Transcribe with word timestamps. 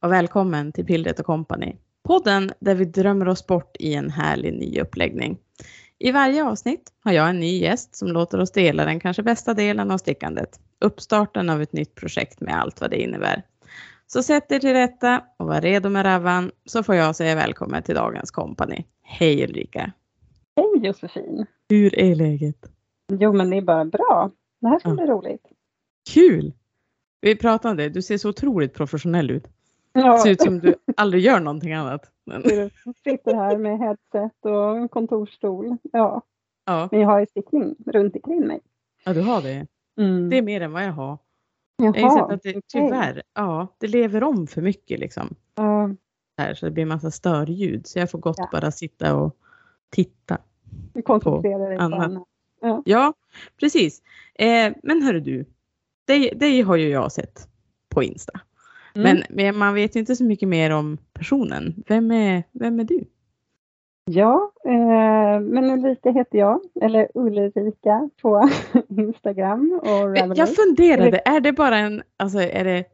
och 0.00 0.12
välkommen 0.12 0.72
till 0.72 0.84
Pillret 0.86 1.20
och 1.20 1.26
Company. 1.26 1.76
Podden 2.02 2.50
där 2.60 2.74
vi 2.74 2.84
drömmer 2.84 3.28
oss 3.28 3.46
bort 3.46 3.76
i 3.78 3.94
en 3.94 4.10
härlig 4.10 4.52
ny 4.54 4.80
uppläggning. 4.80 5.38
I 5.98 6.12
varje 6.12 6.44
avsnitt 6.44 6.92
har 7.04 7.12
jag 7.12 7.28
en 7.30 7.40
ny 7.40 7.58
gäst 7.58 7.96
som 7.96 8.08
låter 8.08 8.40
oss 8.40 8.52
dela 8.52 8.84
den 8.84 9.00
kanske 9.00 9.22
bästa 9.22 9.54
delen 9.54 9.90
av 9.90 9.98
stickandet. 9.98 10.60
Uppstarten 10.80 11.50
av 11.50 11.62
ett 11.62 11.72
nytt 11.72 11.94
projekt 11.94 12.40
med 12.40 12.54
allt 12.60 12.80
vad 12.80 12.90
det 12.90 13.02
innebär. 13.02 13.42
Så 14.06 14.22
sätt 14.22 14.52
er 14.52 14.58
till 14.58 14.72
rätta 14.72 15.22
och 15.36 15.46
var 15.46 15.60
redo 15.60 15.88
med 15.88 16.04
ravan 16.04 16.50
så 16.64 16.82
får 16.82 16.94
jag 16.94 17.16
säga 17.16 17.34
välkommen 17.34 17.82
till 17.82 17.94
dagens 17.94 18.30
kompani. 18.30 18.86
Hej 19.02 19.44
Ulrika! 19.44 19.92
Hej 20.56 20.86
Josefin! 20.86 21.46
Hur 21.68 21.98
är 21.98 22.14
läget? 22.14 22.56
Jo 23.12 23.32
men 23.32 23.50
det 23.50 23.56
är 23.56 23.62
bara 23.62 23.84
bra. 23.84 24.30
Det 24.60 24.68
här 24.68 24.78
ska 24.78 24.88
Ja. 24.88 24.94
bli 24.94 25.04
roligt. 25.04 25.42
Kul! 26.14 26.52
Vi 27.20 27.36
pratade 27.36 27.70
om 27.70 27.76
det, 27.76 27.88
du 27.88 28.02
ser 28.02 28.18
så 28.18 28.28
otroligt 28.28 28.74
professionell 28.74 29.30
ut. 29.30 29.48
Ja, 29.94 30.18
ser 30.18 30.30
ut 30.30 30.42
som 30.42 30.58
du 30.60 30.74
aldrig 30.96 31.22
gör 31.22 31.40
någonting 31.40 31.72
annat. 31.72 32.10
Men, 32.26 32.42
du 32.42 32.70
sitter 33.04 33.34
här 33.34 33.58
med 33.58 33.78
headset 33.78 34.32
och 34.44 34.90
kontorsstol. 34.90 35.76
Ja, 35.92 36.22
ja, 36.64 36.88
men 36.92 37.00
jag 37.00 37.08
har 37.08 37.20
ju 37.20 37.26
stickning 37.26 37.74
runt 37.86 38.14
omkring 38.16 38.46
mig. 38.46 38.60
ja, 39.04 39.12
du 39.14 39.20
har 39.20 39.42
det. 39.42 39.66
Mm. 40.00 40.30
Det 40.30 40.38
är 40.38 40.42
mer 40.42 40.60
än 40.60 40.72
vad 40.72 40.84
jag 40.84 40.92
har. 40.92 41.18
Jaha, 41.76 41.92
Jag 41.96 42.02
har 42.02 42.10
insett 42.12 42.30
att 42.34 42.42
det 42.42 42.50
okej. 42.50 42.62
tyvärr, 42.72 43.22
ja, 43.34 43.66
det 43.78 43.86
lever 43.86 44.22
om 44.22 44.46
för 44.46 44.62
mycket 44.62 45.00
liksom. 45.00 45.34
Ja, 45.54 45.90
Här, 46.38 46.54
så 46.54 46.66
det 46.66 46.72
blir 46.72 46.82
en 46.82 46.88
massa 46.88 47.10
störljud. 47.10 47.86
Så 47.86 47.98
jag 47.98 48.10
får 48.10 48.18
gott 48.18 48.36
Ja. 48.38 48.48
bara 48.52 48.70
sitta 48.70 49.16
och 49.16 49.36
titta. 49.90 50.38
du 50.92 51.02
koncentrerar 51.02 51.68
dig 51.68 51.78
på 51.78 51.84
annat. 51.84 52.00
annat. 52.60 52.82
Ja, 52.84 53.12
precis. 53.60 54.02
Eh, 54.34 54.72
men 54.82 55.02
hörru 55.02 55.20
du, 55.20 55.44
dig, 56.06 56.32
dig 56.36 56.62
har 56.62 56.76
ju 56.76 56.88
jag 56.88 57.12
sett 57.12 57.48
på 57.88 58.02
Insta. 58.02 58.40
Mm. 58.96 59.22
Men, 59.30 59.58
man 59.58 59.74
vet 59.74 59.96
ju 59.96 60.00
inte 60.00 60.16
så 60.16 60.24
mycket 60.24 60.48
mer 60.48 60.70
om 60.70 60.98
personen. 61.12 61.74
Vem 61.86 62.10
är, 62.10 62.42
vem 62.52 62.80
är 62.80 62.84
du? 62.84 63.04
Ja, 64.04 64.52
eh, 64.64 65.40
men 65.40 65.70
Ulrika 65.70 66.10
heter 66.10 66.38
jag, 66.38 66.60
eller 66.80 67.08
Ulrika 67.14 68.10
på 68.22 68.50
Instagram 68.88 69.80
och 69.82 69.88
Ravelry. 69.88 70.34
Jag 70.36 70.54
funderade, 70.54 71.22
är 71.24 71.40
det 71.40 71.52
bara 71.52 71.78
en, 71.78 72.02
alltså 72.16 72.38
är 72.38 72.64
det 72.64 72.84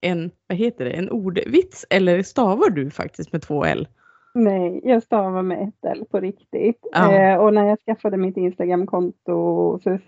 en, 0.00 0.30
vad 0.46 0.58
heter 0.58 0.84
det, 0.84 0.90
en 0.90 1.10
ordvits 1.10 1.86
eller 1.90 2.22
stavar 2.22 2.70
du 2.70 2.90
faktiskt 2.90 3.32
med 3.32 3.42
två 3.42 3.64
L? 3.64 3.88
Nej, 4.34 4.80
jag 4.84 5.02
stavar 5.02 5.42
med 5.42 5.68
ett 5.68 5.84
L 5.96 6.04
på 6.10 6.20
riktigt. 6.20 6.86
Ja. 6.92 7.12
Eh, 7.12 7.36
och 7.36 7.54
när 7.54 7.66
jag 7.66 7.78
skaffade 7.80 8.16
mitt 8.16 8.36
Instagramkonto 8.36 9.78
för, 9.82 10.00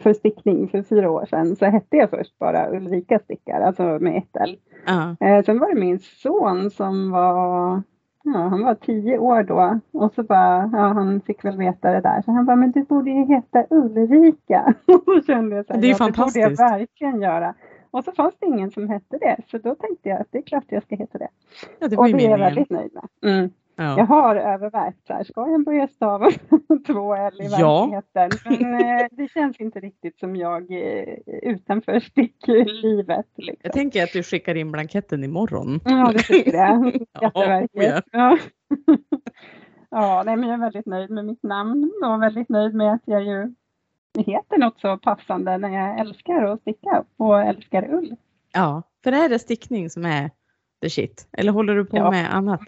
för 0.00 0.12
stickning 0.12 0.68
för 0.68 0.82
fyra 0.82 1.10
år 1.10 1.26
sedan 1.30 1.56
så 1.56 1.64
hette 1.64 1.96
jag 1.96 2.10
först 2.10 2.38
bara 2.38 2.70
Ulrika 2.76 3.18
Stickar, 3.18 3.60
alltså 3.60 3.82
med 3.82 4.16
ett 4.16 4.36
L. 4.40 4.56
Eh, 5.20 5.44
sen 5.44 5.58
var 5.58 5.74
det 5.74 5.80
min 5.80 5.98
son 5.98 6.70
som 6.70 7.10
var, 7.10 7.82
ja, 8.24 8.38
han 8.38 8.64
var 8.64 8.74
tio 8.74 9.18
år 9.18 9.42
då 9.42 9.80
och 9.92 10.12
så 10.14 10.22
bara, 10.22 10.70
ja, 10.72 10.78
han 10.78 11.20
fick 11.20 11.44
väl 11.44 11.56
veta 11.56 11.92
det 11.92 12.00
där. 12.00 12.22
Så 12.22 12.30
han 12.32 12.46
bara, 12.46 12.56
men 12.56 12.70
du 12.72 12.82
borde 12.84 13.10
ju 13.10 13.24
heta 13.24 13.64
Ulrika. 13.70 14.74
och 14.86 15.02
då 15.06 15.22
kände 15.22 15.56
jag 15.56 15.66
så 15.66 15.72
här, 15.72 15.80
Det 15.80 15.86
är 15.86 15.90
ja, 15.90 16.06
det 16.06 16.12
borde 16.12 16.40
jag 16.40 16.56
fantastiskt. 16.56 16.60
verkligen 16.60 17.20
göra. 17.22 17.54
Och 17.90 18.04
så 18.04 18.12
fanns 18.12 18.34
det 18.40 18.46
ingen 18.46 18.70
som 18.70 18.88
hette 18.88 19.18
det, 19.18 19.36
så 19.50 19.58
då 19.58 19.74
tänkte 19.74 20.08
jag 20.08 20.20
att 20.20 20.26
det 20.30 20.38
är 20.38 20.42
klart 20.42 20.64
jag 20.68 20.82
ska 20.82 20.96
heta 20.96 21.18
det. 21.18 21.28
ja, 21.78 21.88
det 21.88 21.96
var 21.96 22.04
Och 22.04 22.08
ju 22.10 22.16
det 22.16 22.26
är 22.26 22.30
jag 22.30 22.38
väldigt 22.38 22.70
nöjd 22.70 22.90
med. 22.94 23.32
Mm. 23.32 23.50
Jag 23.78 23.98
Ja. 23.98 24.04
har 24.04 24.36
övervägt 24.36 25.06
så 25.06 25.12
här, 25.12 25.24
ska 25.24 25.48
jag 25.50 25.64
börja 25.64 25.88
stava 25.88 26.30
två 26.86 27.14
L 27.14 27.32
i 27.40 27.44
Ja. 27.58 27.86
verkligheten? 27.86 28.30
Men 28.70 29.00
eh, 29.00 29.06
det 29.10 29.28
känns 29.28 29.60
inte 29.60 29.80
riktigt 29.80 30.18
som 30.18 30.36
jag 30.36 30.70
eh, 30.70 31.14
utanför 31.42 32.00
sticklivet. 32.00 33.26
Liksom. 33.36 33.60
Jag 33.62 33.72
tänker 33.72 34.02
att 34.02 34.12
du 34.12 34.22
skickar 34.22 34.54
in 34.54 34.72
blanketten 34.72 35.24
imorgon. 35.24 35.80
Ja, 35.84 36.10
det 36.12 36.18
tycker 36.18 36.54
jag. 36.54 37.02
Skatteverket. 37.16 37.70
ja. 37.82 38.00
Ja. 38.12 38.38
ja, 39.90 40.22
nej, 40.26 40.36
men 40.36 40.48
jag 40.48 40.54
är 40.58 40.60
väldigt 40.60 40.86
nöjd 40.86 41.10
med 41.10 41.24
mitt 41.24 41.42
namn 41.42 41.92
och 42.04 42.22
väldigt 42.22 42.48
nöjd 42.48 42.74
med 42.74 42.92
att 42.92 43.02
jag 43.04 43.22
ju 43.24 43.54
heter 44.18 44.58
något 44.58 44.80
så 44.80 44.96
passande 44.98 45.58
när 45.58 45.68
jag 45.68 45.98
älskar 46.00 46.42
att 46.44 46.60
sticka 46.60 47.04
och 47.16 47.40
älskar 47.42 47.94
ull. 47.94 48.16
Ja, 48.54 48.82
för 49.04 49.12
är 49.12 49.28
det 49.28 49.38
stickning 49.38 49.90
som 49.90 50.04
är 50.04 50.30
the 50.82 50.90
shit? 50.90 51.28
Eller 51.32 51.52
håller 51.52 51.74
du 51.74 51.84
på 51.84 51.96
Ja. 51.96 52.10
med 52.10 52.34
annat? 52.34 52.60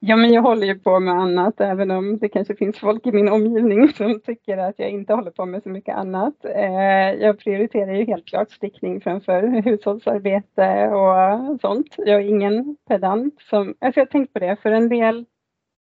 Ja, 0.00 0.16
men 0.16 0.32
jag 0.32 0.42
håller 0.42 0.66
ju 0.66 0.78
på 0.78 1.00
med 1.00 1.14
annat, 1.14 1.60
även 1.60 1.90
om 1.90 2.18
det 2.18 2.28
kanske 2.28 2.56
finns 2.56 2.78
folk 2.78 3.06
i 3.06 3.12
min 3.12 3.28
omgivning 3.28 3.88
som 3.96 4.20
tycker 4.20 4.58
att 4.58 4.78
jag 4.78 4.90
inte 4.90 5.14
håller 5.14 5.30
på 5.30 5.46
med 5.46 5.62
så 5.62 5.68
mycket 5.68 5.96
annat. 5.96 6.44
Eh, 6.44 7.12
jag 7.20 7.38
prioriterar 7.38 7.92
ju 7.94 8.04
helt 8.04 8.26
klart 8.26 8.50
stickning 8.50 9.00
framför 9.00 9.42
hushållsarbete 9.62 10.88
och 10.88 11.60
sånt. 11.60 11.94
Jag 11.98 12.20
är 12.20 12.28
ingen 12.28 12.76
pedant 12.88 13.40
som, 13.40 13.74
alltså 13.80 14.00
jag 14.00 14.06
har 14.06 14.10
tänkt 14.10 14.32
på 14.32 14.38
det, 14.38 14.56
för 14.62 14.70
en 14.70 14.88
del 14.88 15.24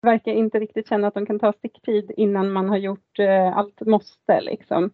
verkar 0.02 0.32
inte 0.32 0.58
riktigt 0.58 0.88
känna 0.88 1.08
att 1.08 1.14
de 1.14 1.26
kan 1.26 1.38
ta 1.38 1.52
sticktid 1.52 2.12
innan 2.16 2.52
man 2.52 2.68
har 2.68 2.76
gjort 2.76 3.18
eh, 3.18 3.56
allt 3.56 3.80
måste 3.80 4.40
liksom. 4.40 4.90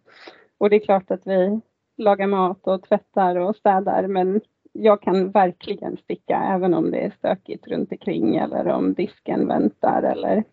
Och 0.57 0.69
det 0.69 0.75
är 0.75 0.85
klart 0.85 1.11
att 1.11 1.27
vi 1.27 1.61
lagar 1.97 2.27
mat 2.27 2.67
och 2.67 2.83
tvättar 2.83 3.35
och 3.35 3.55
städar, 3.55 4.07
men 4.07 4.41
jag 4.73 5.01
kan 5.01 5.31
verkligen 5.31 5.97
sticka 5.97 6.35
även 6.37 6.73
om 6.73 6.91
det 6.91 6.97
är 6.99 7.11
stökigt 7.17 7.67
runt 7.67 7.91
omkring 7.91 8.35
eller 8.35 8.67
om 8.67 8.93
disken 8.93 9.47
väntar 9.47 10.03
eller 10.03 10.43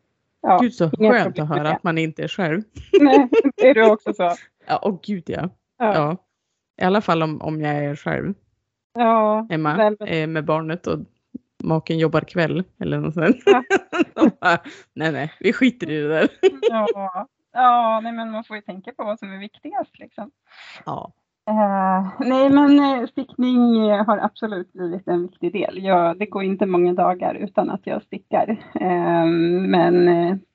ja. 0.41 0.59
Gud 0.59 0.75
så 0.75 0.91
skönt 0.91 1.39
att 1.39 1.49
höra 1.49 1.63
det. 1.63 1.75
att 1.75 1.83
man 1.83 1.99
inte 1.99 2.23
är 2.23 2.29
själv. 2.29 2.63
Nej, 3.01 3.29
är 3.63 3.75
du 3.75 3.91
också 3.91 4.13
så? 4.15 4.31
Ja, 4.69 4.81
åh 4.83 4.99
gud 5.03 5.25
ja. 5.27 5.49
Ja, 5.79 5.95
ja. 5.95 6.17
I 6.83 6.85
alla 6.85 7.01
fall 7.01 7.23
om, 7.23 7.43
om 7.43 7.61
jag 7.61 7.75
är 7.85 7.97
själv 7.97 8.35
ja 8.95 9.47
hemma 9.51 9.77
väl- 9.77 9.97
eh, 10.07 10.27
med 10.27 10.45
barnet 10.45 10.87
och 10.87 10.99
maken 11.65 11.99
jobbar 11.99 12.21
kväll 12.21 12.65
eller 12.81 12.99
något 12.99 13.15
sånt. 13.15 13.37
Ja. 13.47 13.63
Bara, 14.41 14.59
nej, 14.95 15.13
nej, 15.13 15.33
vi 15.41 15.53
skiter 15.53 15.91
i 15.91 16.01
det 16.03 16.09
där. 16.09 16.29
ja. 16.71 17.27
ja 17.53 18.01
nej, 18.03 18.13
men 18.13 18.31
man 18.31 18.45
får 18.45 18.57
ju 18.57 18.63
tänka 18.63 18.93
på 18.93 19.05
vad 19.05 19.19
som 19.19 19.33
är 19.33 19.39
viktigast 19.39 19.99
liksom. 19.99 20.31
Ja, 20.87 21.13
Eh, 21.49 22.09
nej, 22.21 22.51
men 22.51 22.79
eh, 22.81 23.07
stickning 23.07 23.89
eh, 23.89 24.07
har 24.07 24.19
absolut 24.19 24.73
blivit 24.73 25.09
en 25.09 25.23
viktig 25.23 25.53
del. 25.53 25.79
Jag, 25.85 26.19
det 26.19 26.27
går 26.27 26.45
inte 26.45 26.67
många 26.67 26.93
dagar 26.95 27.35
utan 27.35 27.71
att 27.71 27.81
jag 27.85 28.03
stickar. 28.03 28.51
Eh, 28.81 29.27
men 29.69 30.09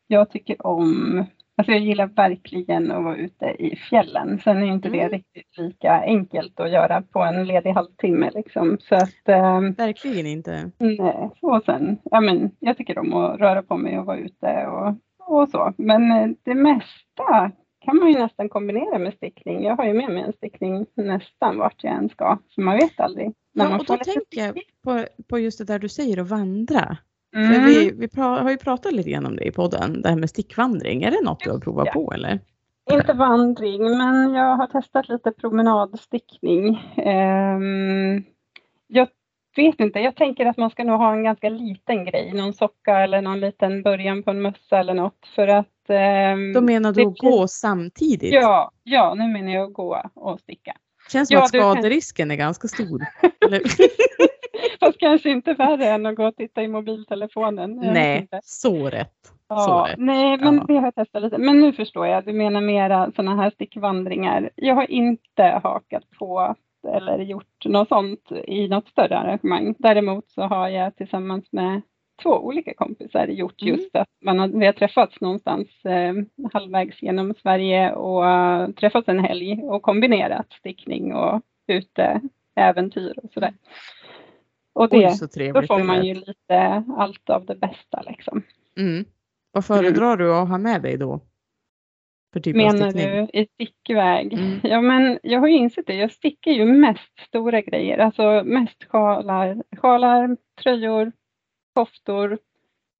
jag 0.07 0.29
tycker 0.29 0.67
om, 0.67 1.17
alltså 1.57 1.71
jag 1.71 1.81
gillar 1.81 2.07
verkligen 2.07 2.91
att 2.91 3.03
vara 3.03 3.15
ute 3.15 3.45
i 3.59 3.75
fjällen. 3.75 4.39
Sen 4.43 4.57
är 4.63 4.67
inte 4.67 4.89
det 4.89 4.99
Mm. 4.99 5.11
riktigt 5.11 5.57
lika 5.57 6.01
enkelt 6.01 6.59
att 6.59 6.71
göra 6.71 7.01
på 7.01 7.19
en 7.23 7.45
ledig 7.45 7.71
halvtimme 7.71 8.29
liksom. 8.33 8.77
Så 8.81 8.95
att, 8.95 9.27
eh, 9.29 9.59
verkligen 9.77 10.25
inte. 10.27 10.71
nej. 10.79 11.29
Och 11.41 11.63
sen, 11.65 11.97
ja 12.03 12.21
men 12.21 12.51
jag 12.59 12.77
tycker 12.77 12.99
om 12.99 13.13
att 13.13 13.39
röra 13.39 13.63
på 13.63 13.77
mig 13.77 13.99
och 13.99 14.05
vara 14.05 14.17
ute 14.17 14.67
och, 14.67 14.95
och 15.41 15.49
så. 15.49 15.73
Men 15.77 16.11
eh, 16.11 16.29
det 16.43 16.55
mesta 16.55 17.51
kan 17.85 17.95
man 17.95 18.11
ju 18.11 18.19
nästan 18.19 18.49
kombinera 18.49 18.99
med 18.99 19.13
stickning. 19.13 19.63
Jag 19.63 19.75
har 19.75 19.85
ju 19.85 19.93
med 19.93 20.09
mig 20.09 20.23
en 20.23 20.33
stickning 20.33 20.85
nästan 20.93 21.57
vart 21.57 21.83
jag 21.83 21.93
än 21.93 22.09
ska. 22.09 22.37
Så 22.49 22.61
man 22.61 22.77
vet 22.77 22.99
aldrig. 22.99 23.33
när 23.53 23.69
Ja, 23.69 23.79
och 23.79 23.85
då 23.85 23.97
tänker 23.97 24.45
jag 24.45 24.59
på, 24.83 25.05
på 25.29 25.39
just 25.39 25.57
det 25.57 25.65
där 25.65 25.79
du 25.79 25.89
säger 25.89 26.21
att 26.21 26.29
vandra. 26.29 26.97
Mm. 27.35 27.65
vi, 27.65 27.91
vi 27.91 28.07
pra, 28.07 28.23
har 28.23 28.51
ju 28.51 28.57
pratat 28.57 28.93
lite 28.93 29.09
grann 29.09 29.25
om 29.25 29.35
det 29.35 29.43
i 29.43 29.51
podden, 29.51 30.01
det 30.01 30.09
här 30.09 30.15
med 30.15 30.29
stickvandring. 30.29 31.03
Är 31.03 31.11
det 31.11 31.21
något 31.23 31.39
du 31.39 31.51
har 31.51 31.59
provat 31.59 31.87
Ja. 31.87 31.93
på 31.93 32.13
eller? 32.13 32.39
Inte 32.91 33.13
vandring, 33.13 33.97
men 33.97 34.33
jag 34.33 34.55
har 34.55 34.67
testat 34.67 35.09
lite 35.09 35.31
promenadstickning. 35.31 36.75
Ehm, 36.97 38.23
jag 38.87 39.07
vet 39.55 39.79
inte, 39.79 39.99
jag 39.99 40.15
tänker 40.15 40.45
att 40.45 40.57
man 40.57 40.69
ska 40.69 40.83
nog 40.83 40.97
ha 40.97 41.13
en 41.13 41.23
ganska 41.23 41.49
liten 41.49 42.05
grej, 42.05 42.33
någon 42.33 42.53
socka 42.53 42.99
eller 42.99 43.21
någon 43.21 43.39
liten 43.39 43.83
början 43.83 44.23
på 44.23 44.31
en 44.31 44.41
mössa 44.41 44.79
eller 44.79 44.93
något 44.93 45.27
för 45.35 45.47
att... 45.47 45.67
ehm, 45.97 46.53
Då 46.53 46.61
menar 46.61 46.91
du 46.93 47.01
det 47.03 47.07
att 47.07 47.17
gå 47.17 47.47
samtidigt? 47.47 48.33
Ja, 48.33 48.71
ja, 48.83 49.13
nu 49.13 49.27
menar 49.27 49.51
jag 49.51 49.63
att 49.67 49.73
gå 49.73 50.01
och 50.15 50.39
sticka. 50.39 50.73
Känns 51.11 51.27
som 51.29 51.35
Ja, 51.37 51.43
att 51.45 51.51
du 51.51 51.59
kan- 51.59 51.71
skaderisken 51.73 52.31
är 52.31 52.35
ganska 52.35 52.67
stor. 52.67 53.01
Fast 54.79 54.99
kanske 54.99 55.29
inte 55.29 55.53
värre 55.53 55.85
än 55.87 56.05
att 56.05 56.15
gå 56.15 56.27
och 56.27 56.35
titta 56.35 56.63
i 56.63 56.67
mobiltelefonen. 56.67 57.71
Nej, 57.75 58.27
så 58.43 58.89
rätt. 58.89 59.13
Så 59.23 59.31
Ja, 59.49 59.87
rätt. 59.89 59.95
nej, 59.99 60.37
men 60.37 60.55
Ja. 60.55 60.63
det 60.67 60.73
har 60.73 60.83
jag 60.83 60.95
testat 60.95 61.21
lite. 61.21 61.37
Men 61.37 61.59
nu 61.59 61.73
förstår 61.73 62.07
jag, 62.07 62.25
du 62.25 62.33
menar 62.33 62.61
mera 62.61 63.11
sådana 63.15 63.35
här 63.35 63.49
stickvandringar. 63.49 64.49
Jag 64.55 64.75
har 64.75 64.91
inte 64.91 65.43
hakat 65.63 66.03
på 66.19 66.55
eller 66.87 67.17
gjort 67.19 67.65
något 67.65 67.87
sånt 67.87 68.31
i 68.47 68.67
något 68.67 68.87
större 68.87 69.17
arrangemang. 69.17 69.75
Däremot 69.79 70.29
så 70.29 70.41
har 70.41 70.67
jag 70.69 70.95
tillsammans 70.95 71.45
med 71.51 71.81
två 72.23 72.29
olika 72.29 72.73
kompisar 72.73 73.27
gjort 73.27 73.61
Mm. 73.61 73.75
just 73.75 73.95
att 73.95 74.07
man 74.21 74.39
har, 74.39 74.47
vi 74.47 74.65
har 74.65 74.73
träffats 74.73 75.21
någonstans 75.21 75.67
eh, 75.85 76.13
halvvägs 76.53 77.01
genom 77.01 77.33
Sverige 77.41 77.91
och 77.93 78.27
eh, 78.27 78.69
träffats 78.69 79.07
en 79.07 79.19
helg 79.19 79.63
och 79.63 79.81
kombinerat 79.81 80.51
stickning 80.51 81.13
och 81.13 81.41
uteäventyr 81.67 83.13
och 83.23 83.31
sådär. 83.33 83.53
Och 84.73 84.89
det, 84.89 84.97
Oj, 84.97 85.11
så 85.11 85.25
då 85.25 85.29
trevligt. 85.29 85.67
får 85.67 85.77
det 85.77 85.83
man 85.83 86.05
ju 86.05 86.13
lite 86.13 86.83
allt 86.97 87.29
av 87.29 87.45
det 87.45 87.55
bästa 87.55 88.01
liksom. 88.01 88.43
Mm. 88.77 89.05
Vad 89.51 89.65
föredrar 89.65 90.17
du 90.17 90.33
att 90.35 90.49
ha 90.49 90.57
med 90.57 90.81
dig 90.81 90.97
då? 90.97 91.19
För 92.33 92.39
typ 92.39 92.55
Menar 92.55 92.91
du 92.91 93.27
i 93.33 93.47
stickväg? 93.53 94.33
Mm. 94.33 94.59
Ja, 94.63 94.81
men 94.81 95.19
jag 95.23 95.39
har 95.39 95.47
ju 95.47 95.55
insett 95.55 95.87
det. 95.87 95.95
Jag 95.95 96.11
stickar 96.11 96.51
ju 96.51 96.65
mest 96.65 97.19
stora 97.27 97.61
grejer, 97.61 97.97
alltså 97.97 98.43
mest 98.45 98.83
sjalar, 98.83 99.63
sjalar 99.77 100.37
tröjor, 100.63 101.11
koftor. 101.73 102.37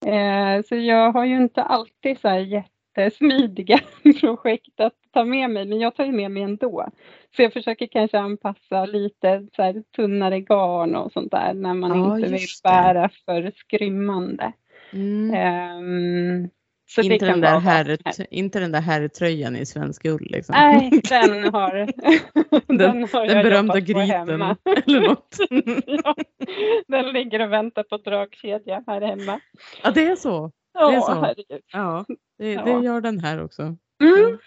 Eh, 0.05 0.63
så 0.65 0.75
jag 0.75 1.11
har 1.11 1.25
ju 1.25 1.37
inte 1.37 1.63
alltid 1.63 2.19
så 2.19 2.27
här 2.27 2.39
jättesmidiga 2.39 3.79
projekt 4.19 4.79
att 4.79 4.93
ta 5.13 5.25
med 5.25 5.49
mig, 5.49 5.65
men 5.65 5.79
jag 5.79 5.95
tar 5.95 6.05
ju 6.05 6.11
med 6.11 6.31
mig 6.31 6.43
ändå. 6.43 6.87
Så 7.35 7.41
jag 7.41 7.53
försöker 7.53 7.87
kanske 7.87 8.19
anpassa 8.19 8.85
lite 8.85 9.47
så 9.55 9.63
här 9.63 9.83
tunnare 9.95 10.39
garn 10.39 10.95
och 10.95 11.11
sånt 11.11 11.31
där 11.31 11.53
när 11.53 11.73
man 11.73 11.99
Ja, 11.99 12.15
inte 12.15 12.31
vill 12.31 12.47
bära 12.63 13.09
för 13.25 13.51
skrymmande. 13.55 14.53
Mm. 14.93 15.33
Ehm, 15.33 16.49
så 16.95 17.01
Inte, 17.01 17.25
den 17.25 17.41
där 17.41 17.47
vara 17.51 17.53
vad 17.53 17.61
som 17.63 17.69
herr, 17.71 17.97
helst. 18.05 18.21
inte 18.31 18.59
den 18.59 18.71
där 18.71 18.81
herrtröjan 18.81 19.55
i 19.55 19.65
svensk 19.65 20.05
ull 20.05 20.27
liksom. 20.29 20.53
Nej, 20.53 20.89
den 21.09 21.53
har, 21.53 21.73
den, 22.77 23.03
har 23.13 23.27
Den 23.27 23.43
berömda 23.43 23.79
gryten 23.79 24.29
eller 24.87 25.07
något. 25.07 25.35
ja, 25.85 26.15
den 26.87 27.05
ligger 27.13 27.39
och 27.39 27.51
väntar 27.53 27.83
på 27.83 27.97
dragkedja 27.97 28.83
här 28.87 29.01
hemma. 29.01 29.39
Ja, 29.83 29.91
det 29.91 30.05
är 30.05 30.15
så. 30.15 30.51
Ja, 30.73 30.89
Det 30.89 30.95
är 30.95 31.01
så. 31.01 31.13
herregud. 31.13 31.61
Ja, 31.73 32.05
det, 32.37 32.51
Ja. 32.51 32.63
det 32.65 32.71
gör 32.85 33.01
den 33.01 33.19
här 33.19 33.43
också. 33.43 33.61
Mm. 34.03 34.37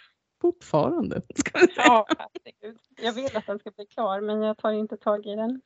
Fortfarande. 0.42 1.22
Ja, 1.76 2.06
herregud. 2.18 2.78
Jag 3.02 3.12
vill 3.12 3.36
att 3.36 3.46
den 3.46 3.58
ska 3.58 3.70
bli 3.70 3.86
klar, 3.86 4.20
men 4.20 4.42
jag 4.42 4.58
tar 4.58 4.72
inte 4.72 4.96
tag 4.96 5.26
i 5.26 5.34
den. 5.36 5.60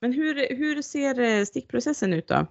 Men 0.00 0.12
hur, 0.12 0.56
hur 0.56 0.82
ser 0.82 1.20
eh, 1.20 1.44
stickprocessen 1.44 2.12
ut 2.12 2.28
då? 2.28 2.46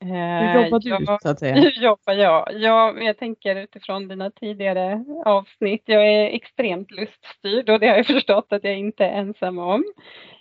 Hur 0.00 0.14
Eh, 0.14 0.64
jobbar 0.64 0.78
du 0.80 0.88
jag- 0.90 1.22
så 1.22 1.28
att 1.28 1.38
säga? 1.38 1.54
Hur 1.54 1.70
jobbar 1.82 2.12
jag? 2.14 2.48
jag? 2.54 3.02
Jag 3.04 3.18
tänker 3.18 3.56
utifrån 3.56 4.08
dina 4.08 4.30
tidigare 4.30 5.04
avsnitt. 5.24 5.82
Jag 5.84 6.06
är 6.06 6.26
extremt 6.30 6.90
luststyrd 6.90 7.70
och 7.70 7.80
det 7.80 7.88
har 7.88 7.96
jag 7.96 8.06
förstått 8.16 8.46
att 8.52 8.64
jag 8.64 8.78
inte 8.78 9.04
är 9.04 9.10
ensam 9.18 9.58
om. 9.58 9.84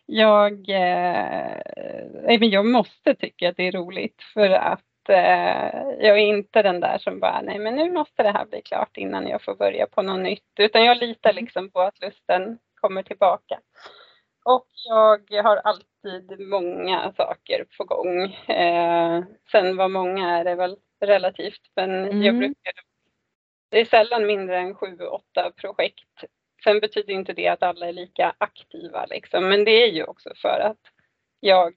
Jag, 0.05 0.69
eh, 0.69 2.37
jag 2.41 2.65
måste 2.65 3.15
tycka 3.15 3.49
att 3.49 3.57
det 3.57 3.67
är 3.67 3.71
roligt 3.71 4.21
för 4.33 4.49
att 4.49 5.09
eh, 5.09 5.79
jag 5.99 6.17
är 6.19 6.27
inte 6.27 6.61
den 6.61 6.79
där 6.79 6.97
som 6.97 7.19
bara, 7.19 7.41
nej 7.41 7.59
men 7.59 7.75
nu 7.75 7.91
måste 7.91 8.23
det 8.23 8.31
här 8.31 8.45
bli 8.45 8.61
klart 8.61 8.97
innan 8.97 9.27
jag 9.27 9.43
får 9.43 9.55
börja 9.55 9.87
på 9.87 10.01
något 10.01 10.19
nytt. 10.19 10.43
Utan 10.59 10.85
jag 10.85 10.97
litar 10.97 11.33
liksom 11.33 11.71
på 11.71 11.79
att 11.81 12.01
lusten 12.01 12.57
kommer 12.81 13.03
tillbaka. 13.03 13.59
Och 14.45 14.67
jag 15.29 15.43
har 15.43 15.57
alltid 15.57 16.39
många 16.39 17.13
saker 17.17 17.65
på 17.77 17.83
gång. 17.83 18.23
Eh, 18.55 19.23
sen 19.51 19.77
vad 19.77 19.91
många 19.91 20.37
är 20.37 20.43
det 20.43 20.55
väl 20.55 20.77
relativt, 21.05 21.61
men 21.75 21.89
Mm. 22.05 22.21
jag 22.21 22.37
brukar... 22.37 22.73
Det 23.69 23.79
är 23.81 23.85
sällan 23.85 24.25
mindre 24.25 24.57
än 24.57 24.75
sju, 24.75 24.97
åtta 24.99 25.51
projekt. 25.51 26.23
Sen 26.63 26.79
betyder 26.79 27.13
inte 27.13 27.33
det 27.33 27.47
att 27.47 27.63
alla 27.63 27.87
är 27.87 27.93
lika 27.93 28.35
aktiva 28.37 29.05
liksom, 29.05 29.49
men 29.49 29.63
det 29.65 29.71
är 29.71 29.87
ju 29.91 30.03
också 30.03 30.29
för 30.41 30.59
att 30.59 30.79
jag 31.39 31.73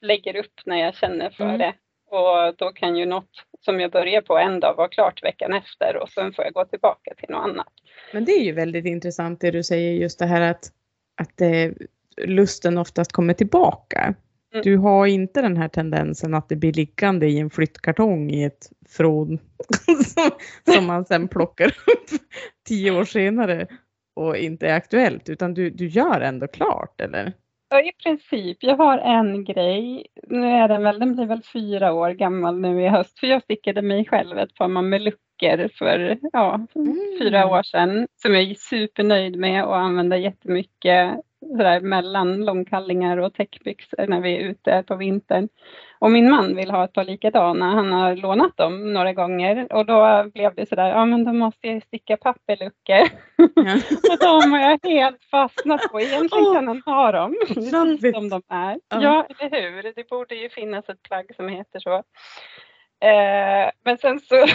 lägger 0.00 0.36
upp 0.36 0.60
när 0.64 0.76
jag 0.76 0.94
känner 0.94 1.30
för 1.30 1.44
Mm. 1.44 1.58
det. 1.58 1.74
Och 2.10 2.56
då 2.56 2.70
kan 2.72 2.96
ju 2.96 3.06
något 3.06 3.30
som 3.60 3.80
jag 3.80 3.90
börjar 3.90 4.20
på 4.20 4.38
en 4.38 4.60
dag 4.60 4.74
vara 4.76 4.88
klart 4.88 5.22
veckan 5.22 5.52
efter 5.52 5.96
och 5.96 6.08
sen 6.08 6.32
får 6.32 6.44
jag 6.44 6.54
gå 6.54 6.64
tillbaka 6.64 7.14
till 7.14 7.28
något 7.30 7.44
annat. 7.44 7.72
Men 8.12 8.24
det 8.24 8.32
är 8.32 8.44
ju 8.44 8.52
väldigt 8.52 8.86
intressant 8.86 9.40
det 9.40 9.50
du 9.50 9.62
säger 9.62 9.92
just 9.92 10.18
det 10.18 10.26
här 10.26 10.50
att, 10.50 10.64
att 11.20 11.40
eh, 11.40 11.70
lusten 12.26 12.78
oftast 12.78 13.12
kommer 13.12 13.34
tillbaka. 13.34 14.14
Mm. 14.52 14.62
Du 14.62 14.76
har 14.76 15.06
inte 15.06 15.42
den 15.42 15.56
här 15.56 15.68
tendensen 15.68 16.34
att 16.34 16.48
det 16.48 16.56
blir 16.56 16.72
liggande 16.72 17.26
i 17.26 17.38
en 17.38 17.50
flyttkartong 17.50 18.30
i 18.30 18.44
ett 18.44 18.70
från 18.88 19.38
som, 20.06 20.30
som 20.74 20.86
man 20.86 21.04
sen 21.04 21.28
plockar 21.28 21.66
upp 21.66 22.20
tio 22.68 22.90
år 22.90 23.04
senare 23.04 23.66
och 24.16 24.36
inte 24.36 24.68
är 24.68 24.74
aktuellt 24.76 25.28
utan 25.28 25.54
du, 25.54 25.70
du 25.70 25.86
gör 25.86 26.20
ändå 26.20 26.46
klart 26.46 27.00
eller? 27.00 27.32
Ja, 27.70 27.80
i 27.80 27.92
princip. 28.02 28.58
Jag 28.60 28.76
har 28.76 28.98
en 28.98 29.44
grej. 29.44 30.06
Nu 30.26 30.46
är 30.46 30.68
den 30.68 30.82
väl, 30.82 30.98
den 30.98 31.14
blir 31.14 31.26
väl 31.26 31.42
fyra 31.52 31.92
år 31.92 32.10
gammal 32.10 32.60
nu 32.60 32.82
i 32.82 32.88
höst. 32.88 33.18
För 33.18 33.26
jag 33.26 33.42
stickade 33.42 33.82
mig 33.82 34.04
själv 34.04 34.38
ett 34.38 34.54
par 34.54 34.68
mamelucker 34.68 35.70
för 35.78 36.18
ja, 36.32 36.66
Mm. 36.74 36.96
fyra 37.20 37.46
år 37.46 37.62
sedan. 37.62 38.06
Som 38.22 38.34
jag 38.34 38.42
är 38.42 38.54
supernöjd 38.54 39.36
med 39.36 39.64
och 39.64 39.76
använder 39.76 40.16
jättemycket 40.16 41.20
sådär, 41.40 41.80
mellan 41.80 42.44
långkallingar 42.44 43.16
och 43.16 43.34
täckbyxor 43.34 44.06
när 44.06 44.20
vi 44.20 44.36
är 44.36 44.40
ute 44.40 44.84
på 44.86 44.96
vintern. 44.96 45.48
Och 45.98 46.10
min 46.10 46.30
man 46.30 46.56
vill 46.56 46.70
ha 46.70 46.84
ett 46.84 46.92
par 46.92 47.04
likadana. 47.04 47.70
Han 47.70 47.92
har 47.92 48.16
lånat 48.16 48.56
dem 48.56 48.92
några 48.92 49.12
gånger 49.12 49.72
och 49.72 49.86
då 49.86 50.30
blev 50.34 50.54
det 50.54 50.68
sådär, 50.68 50.88
ja 50.88 51.04
men 51.04 51.24
då 51.24 51.32
måste 51.32 51.68
jag 51.68 51.82
sticka 51.82 52.16
papperluckor. 52.16 53.08
Ja. 53.36 53.74
Och 54.12 54.18
de 54.20 54.52
har 54.52 54.58
jag 54.58 54.78
helt 54.82 55.24
fastnat 55.30 55.82
på. 55.92 56.00
Egentligen 56.00 56.54
kan 56.54 56.68
han 56.68 56.82
ha 56.86 57.12
dem 57.12 57.36
precis 57.48 57.70
som 58.14 58.28
de 58.28 58.42
är. 58.48 58.80
Ja. 58.88 59.02
Ja, 59.02 59.26
eller 59.38 59.60
hur? 59.60 59.92
Det 59.96 60.08
borde 60.08 60.34
ju 60.34 60.48
finnas 60.48 60.88
ett 60.88 61.02
plagg 61.02 61.34
som 61.36 61.48
heter 61.48 61.80
så. 61.80 61.94
Eh, 63.00 63.70
men 63.84 63.98
sen 63.98 64.20
så... 64.20 64.46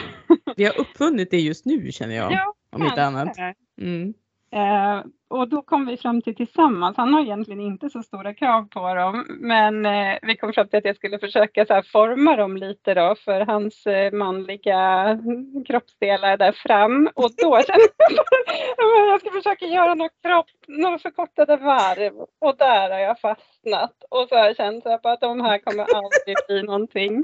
Vi 0.56 0.66
har 0.66 0.80
uppfunnit 0.80 1.32
det 1.32 1.40
just 1.40 1.66
nu 1.66 1.92
känner 1.92 2.16
jag. 2.16 2.32
ja, 2.32 2.54
om 2.72 2.84
inte 2.84 3.04
annat. 3.04 3.38
Mm. 3.82 4.14
Eh, 4.54 5.04
och 5.34 5.48
då 5.48 5.62
kom 5.62 5.86
vi 5.86 5.98
fram 5.98 6.22
till 6.22 6.36
tillsammans, 6.36 6.98
han 6.98 7.14
har 7.14 7.22
egentligen 7.22 7.62
inte 7.62 7.90
så 7.90 8.04
stora 8.04 8.34
krav 8.34 8.68
på 8.70 8.94
dem, 8.94 9.26
men 9.30 9.86
eh, 9.86 10.18
vi 10.22 10.38
kom 10.38 10.54
fram 10.54 10.68
till 10.68 10.78
att 10.78 10.86
jag 10.86 10.96
skulle 10.96 11.20
försöka 11.20 11.66
så 11.66 11.74
här, 11.74 11.82
forma 11.82 12.36
dem 12.36 12.58
lite 12.58 12.94
då 12.94 13.16
för 13.16 13.42
hans 13.42 13.86
eh, 13.86 14.12
manliga 14.12 15.20
kroppsdelar 15.68 16.38
där 16.38 16.52
fram. 16.52 17.10
Och 17.16 17.32
då 17.38 17.62
kände 17.68 17.88
jag 18.08 18.20
att 18.20 19.10
jag 19.10 19.20
ska 19.20 19.32
försöka 19.32 19.66
göra 19.66 19.96
några, 19.96 20.10
kropp, 20.24 20.46
några 20.68 21.00
förkortade 21.00 21.58
varv 21.58 22.14
och 22.42 22.56
där 22.58 22.90
har 22.90 23.00
jag 23.00 23.20
fastnat. 23.20 23.94
Och 24.10 24.28
så 24.30 24.36
har 24.36 24.46
jag 24.46 24.56
känt 24.56 24.86
att 24.86 25.22
de 25.22 25.42
här 25.42 25.58
kommer 25.58 25.84
aldrig 25.84 26.36
bli 26.48 26.64
någonting. 26.64 27.24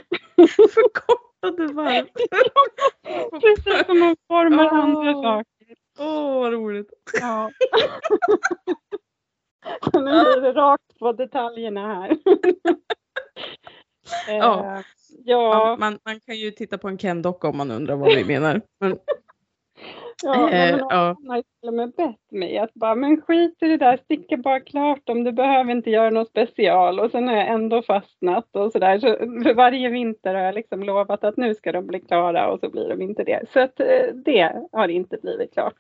Förkortade 0.74 1.74
varv. 1.74 2.06
Precis 3.42 3.86
som 3.86 4.00
man 4.00 4.16
formar 4.28 4.70
Åh. 4.72 4.80
andra 4.80 5.14
saker. 5.14 5.59
Åh 6.00 6.40
vad 6.40 6.54
roligt. 6.54 6.90
Ja. 7.22 7.52
Nu 9.94 10.02
blir 10.02 10.42
det 10.42 10.54
rakt 10.54 11.00
på 11.00 11.12
detaljerna 11.12 11.88
här. 11.88 12.18
Ja. 14.28 14.76
Eh, 14.76 14.82
ja, 15.26 15.76
Man, 15.80 16.00
man, 16.06 16.20
kan 16.20 16.36
ju 16.36 16.52
titta 16.52 16.78
på 16.78 16.88
en 16.88 16.98
Ken-docka 16.98 17.48
om 17.48 17.58
man 17.58 17.72
undrar 17.72 17.96
vad 17.96 18.16
vi 18.16 18.26
menar. 18.26 18.62
Men, 18.80 18.98
ja, 20.24 20.50
eh, 20.50 20.88
han 20.90 21.30
har 21.30 21.42
till 21.42 21.68
och 21.68 21.74
med 21.74 21.92
bett 21.92 22.32
mig 22.32 22.58
att 22.58 22.74
bara, 22.74 22.96
men 22.96 23.22
skit 23.22 23.58
i 23.62 23.68
det 23.68 23.78
där, 23.78 23.98
sticka 23.98 24.38
bara 24.38 24.60
klart 24.60 25.08
dem, 25.08 25.24
du 25.24 25.32
behöver 25.32 25.72
inte 25.72 25.90
göra 25.90 26.10
något 26.10 26.30
special. 26.30 27.00
Och 27.00 27.12
sen 27.12 27.28
har 27.28 27.36
jag 27.36 27.48
ändå 27.48 27.82
fastnat 27.82 28.56
och 28.56 28.72
sådär. 28.72 29.00
Så 29.00 29.08
för 29.18 29.54
varje 29.54 29.90
vinter 29.90 30.36
har 30.36 30.42
jag 30.42 30.56
liksom 30.56 30.84
lovat 30.84 31.24
att 31.24 31.38
nu 31.38 31.56
ska 31.56 31.72
de 31.72 31.88
bli 31.88 32.00
klara 32.00 32.52
och 32.52 32.60
så 32.60 32.70
blir 32.70 32.90
de 32.90 33.02
inte 33.02 33.24
det. 33.24 33.46
Så 33.54 33.60
att 33.60 33.80
eh, 33.80 34.14
det 34.26 34.68
har 34.72 34.88
inte 34.88 35.18
blivit 35.22 35.54
klart. 35.54 35.76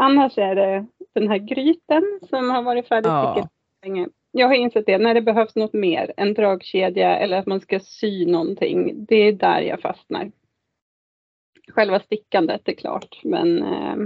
Annars 0.00 0.38
är 0.38 0.54
det 0.54 0.86
den 1.14 1.28
här 1.28 1.38
gryten 1.38 2.20
som 2.30 2.50
har 2.50 2.62
varit 2.62 2.88
färdigstickad 2.88 3.36
Ja. 3.38 3.48
länge. 3.82 4.08
Jag 4.32 4.46
har 4.46 4.54
insett 4.54 4.86
det, 4.86 4.98
när 4.98 5.14
det 5.14 5.22
behövs 5.22 5.54
något 5.56 5.72
mer, 5.72 6.12
en 6.16 6.34
dragkedja 6.34 7.16
eller 7.18 7.38
att 7.38 7.46
man 7.46 7.60
ska 7.60 7.80
sy 7.80 8.26
någonting, 8.26 9.04
det 9.04 9.16
är 9.16 9.32
där 9.32 9.60
jag 9.60 9.80
fastnar. 9.80 10.32
Själva 11.68 12.00
stickandet 12.00 12.68
är 12.68 12.72
klart, 12.74 13.20
men 13.24 13.62
eh, 13.62 13.96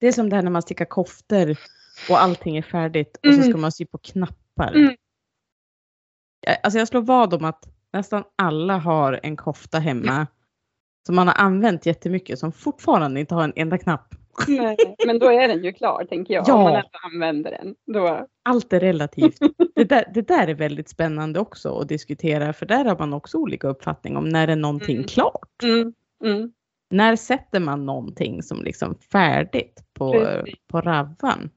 Det 0.00 0.06
är 0.06 0.12
som 0.12 0.28
det 0.30 0.36
här 0.36 0.42
när 0.42 0.50
man 0.50 0.62
stickar 0.62 0.84
koftor 0.84 1.50
och 2.10 2.18
allting 2.22 2.56
är 2.56 2.62
färdigt 2.62 3.16
och 3.26 3.34
så 3.34 3.40
ska 3.40 3.50
Mm. 3.50 3.60
man 3.60 3.72
sy 3.72 3.86
på 3.86 3.98
knappar. 3.98 4.74
Mm. 4.74 4.96
Alltså 6.62 6.78
jag 6.78 6.88
slår 6.88 7.02
vad 7.02 7.34
om 7.34 7.44
att 7.44 7.64
nästan 7.92 8.24
alla 8.36 8.78
har 8.78 9.20
en 9.22 9.36
kofta 9.36 9.78
hemma 9.78 10.26
som 11.06 11.16
man 11.16 11.28
har 11.28 11.34
använt 11.34 11.86
jättemycket 11.86 12.38
som 12.38 12.52
fortfarande 12.52 13.20
inte 13.20 13.34
har 13.34 13.44
en 13.44 13.52
enda 13.56 13.78
knapp. 13.78 14.14
Nej, 14.48 14.76
men 15.06 15.18
då 15.18 15.26
är 15.32 15.48
den 15.48 15.64
ju 15.64 15.72
klar 15.72 16.04
tänker 16.08 16.34
jag, 16.34 16.44
Ja. 16.48 16.54
om 16.54 16.62
man 16.62 16.74
ändå 16.74 16.88
använder 17.14 17.50
den. 17.50 17.74
Då, 17.94 18.26
Allt 18.44 18.72
är 18.72 18.80
relativt. 18.80 19.38
Det 19.74 19.84
där, 19.84 20.04
det 20.14 20.28
där 20.28 20.48
är 20.48 20.54
väldigt 20.54 20.88
spännande 20.88 21.40
också 21.40 21.78
att 21.78 21.88
diskutera 21.88 22.52
för 22.52 22.66
där 22.66 22.84
har 22.84 22.98
man 22.98 23.12
också 23.12 23.38
olika 23.38 23.68
uppfattning 23.68 24.16
om 24.16 24.28
när 24.28 24.48
är 24.48 24.56
någonting 24.56 24.96
Mm. 24.96 25.06
klart. 25.08 25.62
mm, 25.62 25.92
mm, 26.24 26.52
När 26.90 27.16
sätter 27.16 27.60
man 27.60 27.86
någonting 27.86 28.42
som 28.42 28.62
liksom 28.64 28.94
färdigt 29.12 29.84
på, 29.94 30.12
Precis. 30.12 30.54
på 30.68 30.80
ravvan? 30.80 31.50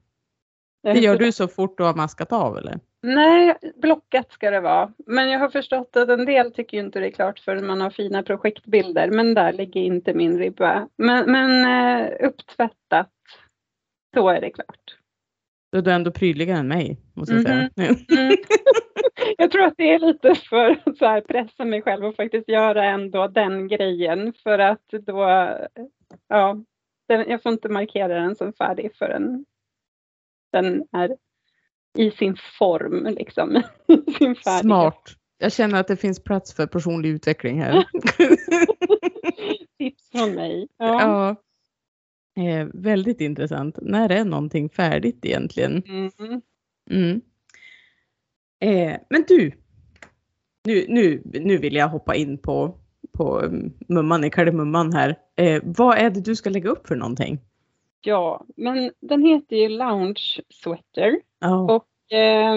Det 0.82 0.98
gör 1.00 1.16
du 1.18 1.32
så 1.32 1.48
fort 1.48 1.78
du 1.78 1.84
har 1.84 1.94
maskat 1.94 2.32
av 2.32 2.56
eller? 2.58 2.80
Nej, 3.02 3.58
blockat 3.76 4.32
ska 4.32 4.50
det 4.50 4.60
vara. 4.60 4.92
Men 5.06 5.30
jag 5.30 5.38
har 5.38 5.48
förstått 5.48 5.96
att 5.96 6.08
en 6.08 6.24
del 6.24 6.52
tycker 6.52 6.78
inte 6.78 7.00
det 7.00 7.06
är 7.06 7.10
klart 7.10 7.38
förrän 7.38 7.66
man 7.66 7.80
har 7.80 7.90
fina 7.90 8.22
projektbilder. 8.22 9.10
Men 9.10 9.34
där 9.34 9.52
ligger 9.52 9.80
inte 9.80 10.14
min 10.14 10.38
ribba. 10.38 10.88
Men, 10.96 11.32
men 11.32 11.64
eh, 11.64 12.28
upptvättat, 12.28 13.10
så 14.14 14.28
är 14.28 14.40
det 14.40 14.50
klart. 14.50 14.96
Då 15.72 15.78
är 15.78 15.82
du 15.82 15.92
ändå 15.92 16.10
prydligare 16.10 16.58
än 16.58 16.68
mig, 16.68 17.00
måste 17.14 17.34
jag 17.34 17.42
säga. 17.42 17.70
Mm. 17.76 17.96
Jag 19.38 19.50
tror 19.50 19.64
att 19.64 19.76
det 19.76 19.94
är 19.94 19.98
lite 19.98 20.34
för 20.34 20.70
att 20.70 20.96
så 20.98 21.06
här 21.06 21.20
pressa 21.20 21.64
mig 21.64 21.82
själv 21.82 22.04
och 22.04 22.16
faktiskt 22.16 22.48
göra 22.48 22.84
ändå 22.84 23.28
den 23.28 23.68
grejen. 23.68 24.32
För 24.32 24.58
att 24.58 24.88
då, 24.88 25.20
ja, 26.28 26.64
den, 27.08 27.30
jag 27.30 27.42
får 27.42 27.52
inte 27.52 27.68
markera 27.68 28.20
den 28.20 28.36
som 28.36 28.52
färdig 28.52 28.96
förrän 28.96 29.44
den 30.52 30.84
är 30.92 31.16
i 31.98 32.10
sin 32.10 32.36
form. 32.58 33.14
Liksom. 33.14 33.62
sin 34.18 34.36
Smart. 34.60 35.16
Jag 35.38 35.52
känner 35.52 35.80
att 35.80 35.88
det 35.88 35.96
finns 35.96 36.24
plats 36.24 36.54
för 36.54 36.66
personlig 36.66 37.08
utveckling 37.08 37.60
här. 37.60 37.72
Tips 39.78 40.10
från 40.12 40.34
mig. 40.34 40.68
Ja. 40.76 41.00
ja. 41.00 41.36
Eh, 42.42 42.68
väldigt 42.74 43.20
intressant. 43.20 43.78
När 43.82 44.12
är 44.12 44.24
någonting 44.24 44.68
färdigt 44.68 45.24
egentligen? 45.24 45.82
Mm. 45.88 46.10
Mm. 46.90 47.20
Eh, 48.60 49.00
men 49.10 49.24
du, 49.28 49.52
nu, 50.64 50.86
nu, 50.88 51.22
nu 51.24 51.58
vill 51.58 51.74
jag 51.74 51.88
hoppa 51.88 52.14
in 52.14 52.38
på, 52.38 52.78
på 53.12 53.40
mm, 53.40 53.72
mumman 53.88 54.24
i 54.24 54.30
kardemumman 54.30 54.92
här. 54.92 55.18
Eh, 55.36 55.62
vad 55.64 55.98
är 55.98 56.10
det 56.10 56.20
du 56.20 56.36
ska 56.36 56.50
lägga 56.50 56.70
upp 56.70 56.86
för 56.86 56.96
någonting? 56.96 57.40
Ja, 58.02 58.44
men 58.56 58.92
den 59.00 59.22
heter 59.22 59.56
ju 59.56 59.68
Lounge 59.68 60.40
Sweater 60.48 61.20
Oh. 61.44 61.70
och 61.70 62.12
eh, 62.12 62.56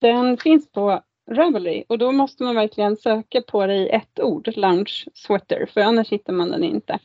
den 0.00 0.36
finns 0.36 0.72
på 0.72 1.02
Ravelry 1.30 1.84
och 1.88 1.98
då 1.98 2.12
måste 2.12 2.42
man 2.42 2.54
verkligen 2.54 2.96
söka 2.96 3.42
på 3.42 3.66
det 3.66 3.74
i 3.74 3.88
ett 3.88 4.20
ord, 4.20 4.56
Lounge 4.56 5.04
Sweater, 5.14 5.66
för 5.74 5.80
annars 5.80 6.12
hittar 6.12 6.32
man 6.32 6.50
den 6.50 6.64
inte. 6.64 6.98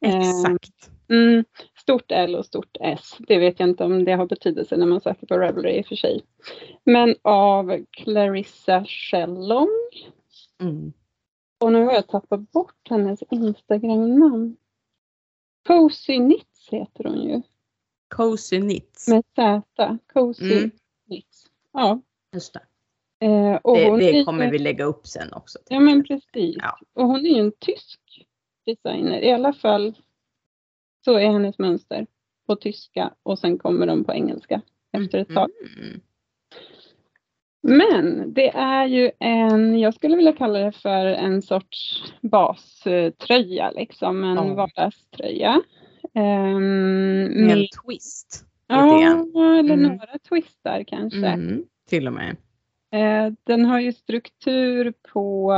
Exakt. 0.00 0.90
Mm, 1.08 1.44
stort 1.80 2.12
L 2.12 2.34
och 2.34 2.46
stort 2.46 2.76
S. 2.80 3.16
Det 3.18 3.38
vet 3.38 3.60
jag 3.60 3.68
inte 3.68 3.84
om 3.84 4.04
det 4.04 4.12
har 4.12 4.26
betydelse 4.26 4.76
när 4.76 4.86
man 4.86 5.00
söker 5.00 5.26
på 5.26 5.38
Ravelry 5.38 5.78
i 5.78 5.82
och 5.82 5.86
för 5.86 5.96
sig. 5.96 6.20
Men 6.84 7.14
av 7.22 7.84
Clarissa 7.90 8.84
Shellong. 8.84 9.68
Mm. 10.60 10.92
Och 11.60 11.72
nu 11.72 11.84
har 11.84 11.92
jag 11.92 12.08
tappat 12.08 12.52
bort 12.52 12.88
hennes 12.90 13.22
Instagram-namn. 13.30 14.56
Cozy 15.66 16.16
Knits 16.16 16.68
heter 16.70 17.04
hon 17.04 17.22
ju. 17.22 17.42
Cozy 18.14 18.60
Knits. 18.60 19.08
Med 19.08 19.24
Z. 19.36 19.98
Cozy 20.12 20.52
Mm. 20.58 20.70
Knits. 21.06 21.46
Ja. 21.72 22.00
Just 22.32 22.52
det. 22.52 22.60
Eh, 23.26 23.60
Det, 23.64 23.84
är 23.84 24.12
det 24.12 24.24
kommer 24.24 24.50
vi 24.50 24.58
lägga 24.58 24.84
upp 24.84 25.06
sen 25.06 25.32
också. 25.32 25.58
Ja 25.68 25.80
men 25.80 26.04
precis. 26.04 26.56
Ja. 26.58 26.78
Och 26.94 27.06
hon 27.06 27.26
är 27.26 27.30
ju 27.30 27.40
en 27.40 27.52
tysk 27.52 28.26
designer. 28.66 29.20
I 29.20 29.30
alla 29.30 29.52
fall 29.52 29.94
så 31.04 31.12
är 31.18 31.26
hennes 31.26 31.58
mönster 31.58 32.06
på 32.46 32.56
tyska 32.56 33.14
och 33.22 33.38
sen 33.38 33.58
kommer 33.58 33.86
de 33.86 34.04
på 34.04 34.12
engelska 34.12 34.62
efter 34.92 35.18
ett 35.18 35.34
tag. 35.34 35.50
Mm. 35.78 36.00
Men 37.62 38.34
det 38.34 38.48
är 38.48 38.86
ju 38.86 39.10
en, 39.18 39.78
jag 39.80 39.94
skulle 39.94 40.16
vilja 40.16 40.32
kalla 40.32 40.58
det 40.58 40.72
för 40.72 41.06
en 41.06 41.42
sorts 41.42 42.02
baströja 42.20 43.70
liksom, 43.70 44.24
en 44.24 44.36
Ja. 44.36 44.54
vardagströja. 44.54 45.60
Um, 46.14 47.24
Med 47.24 47.58
en 47.58 47.66
twist. 47.86 48.44
ja, 48.66 48.98
grann. 49.00 49.36
eller 49.58 49.74
Mm. 49.74 49.82
några 49.92 50.18
twistar 50.28 50.84
kanske. 50.86 51.26
Mm. 51.26 51.64
Till 51.88 52.06
och 52.06 52.12
med. 52.12 52.36
Eh, 52.92 53.32
Den 53.44 53.64
har 53.64 53.80
ju 53.80 53.92
struktur 53.92 54.92
på 55.12 55.52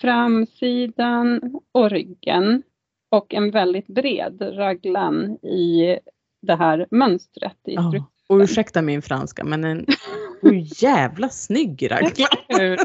framsidan 0.00 1.40
och 1.72 1.90
ryggen 1.90 2.62
och 3.10 3.34
en 3.34 3.50
väldigt 3.50 3.86
bred 3.86 4.42
raglan 4.58 5.24
i 5.42 5.98
det 6.42 6.54
här 6.54 6.86
mönstret. 6.90 7.56
I 7.66 7.72
strukturen. 7.72 8.04
Och 8.28 8.36
ursäkta 8.38 8.82
min 8.82 9.02
franska 9.02 9.44
men 9.44 9.64
en 9.64 9.86
oh, 10.42 10.82
jävla 10.82 11.28
snygg 11.28 11.90
raglan. 11.90 12.28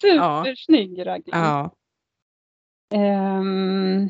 Supersnygg 0.00 1.06
raglan. 1.06 1.40
Ja. 1.44 1.70
Ehm, 2.94 4.08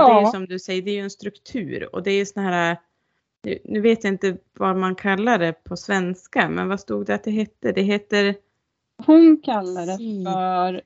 Och 0.00 0.04
det 0.08 0.12
är 0.20 0.24
som 0.30 0.46
du 0.46 0.58
säger, 0.58 0.82
det 0.82 0.90
är 0.90 0.94
ju 0.94 1.00
en 1.02 1.10
struktur 1.10 1.94
och 1.94 2.02
det 2.02 2.10
är 2.10 2.18
ju 2.18 2.26
sån 2.26 2.42
här, 2.42 2.76
nu- 3.64 3.80
vet 3.80 4.04
jag 4.04 4.12
inte 4.12 4.36
vad 4.58 4.76
man 4.76 4.94
kallar 4.94 5.38
det 5.38 5.52
på 5.64 5.76
svenska, 5.76 6.48
men 6.48 6.68
vad 6.68 6.80
stod 6.80 7.06
det 7.06 7.14
att 7.14 7.24
det 7.24 7.30
hette? 7.30 7.72
Det 7.72 7.82
heter 7.82 8.34
hon 9.06 9.40
kallar 9.42 9.86
det 9.86 10.24
för 10.30 10.82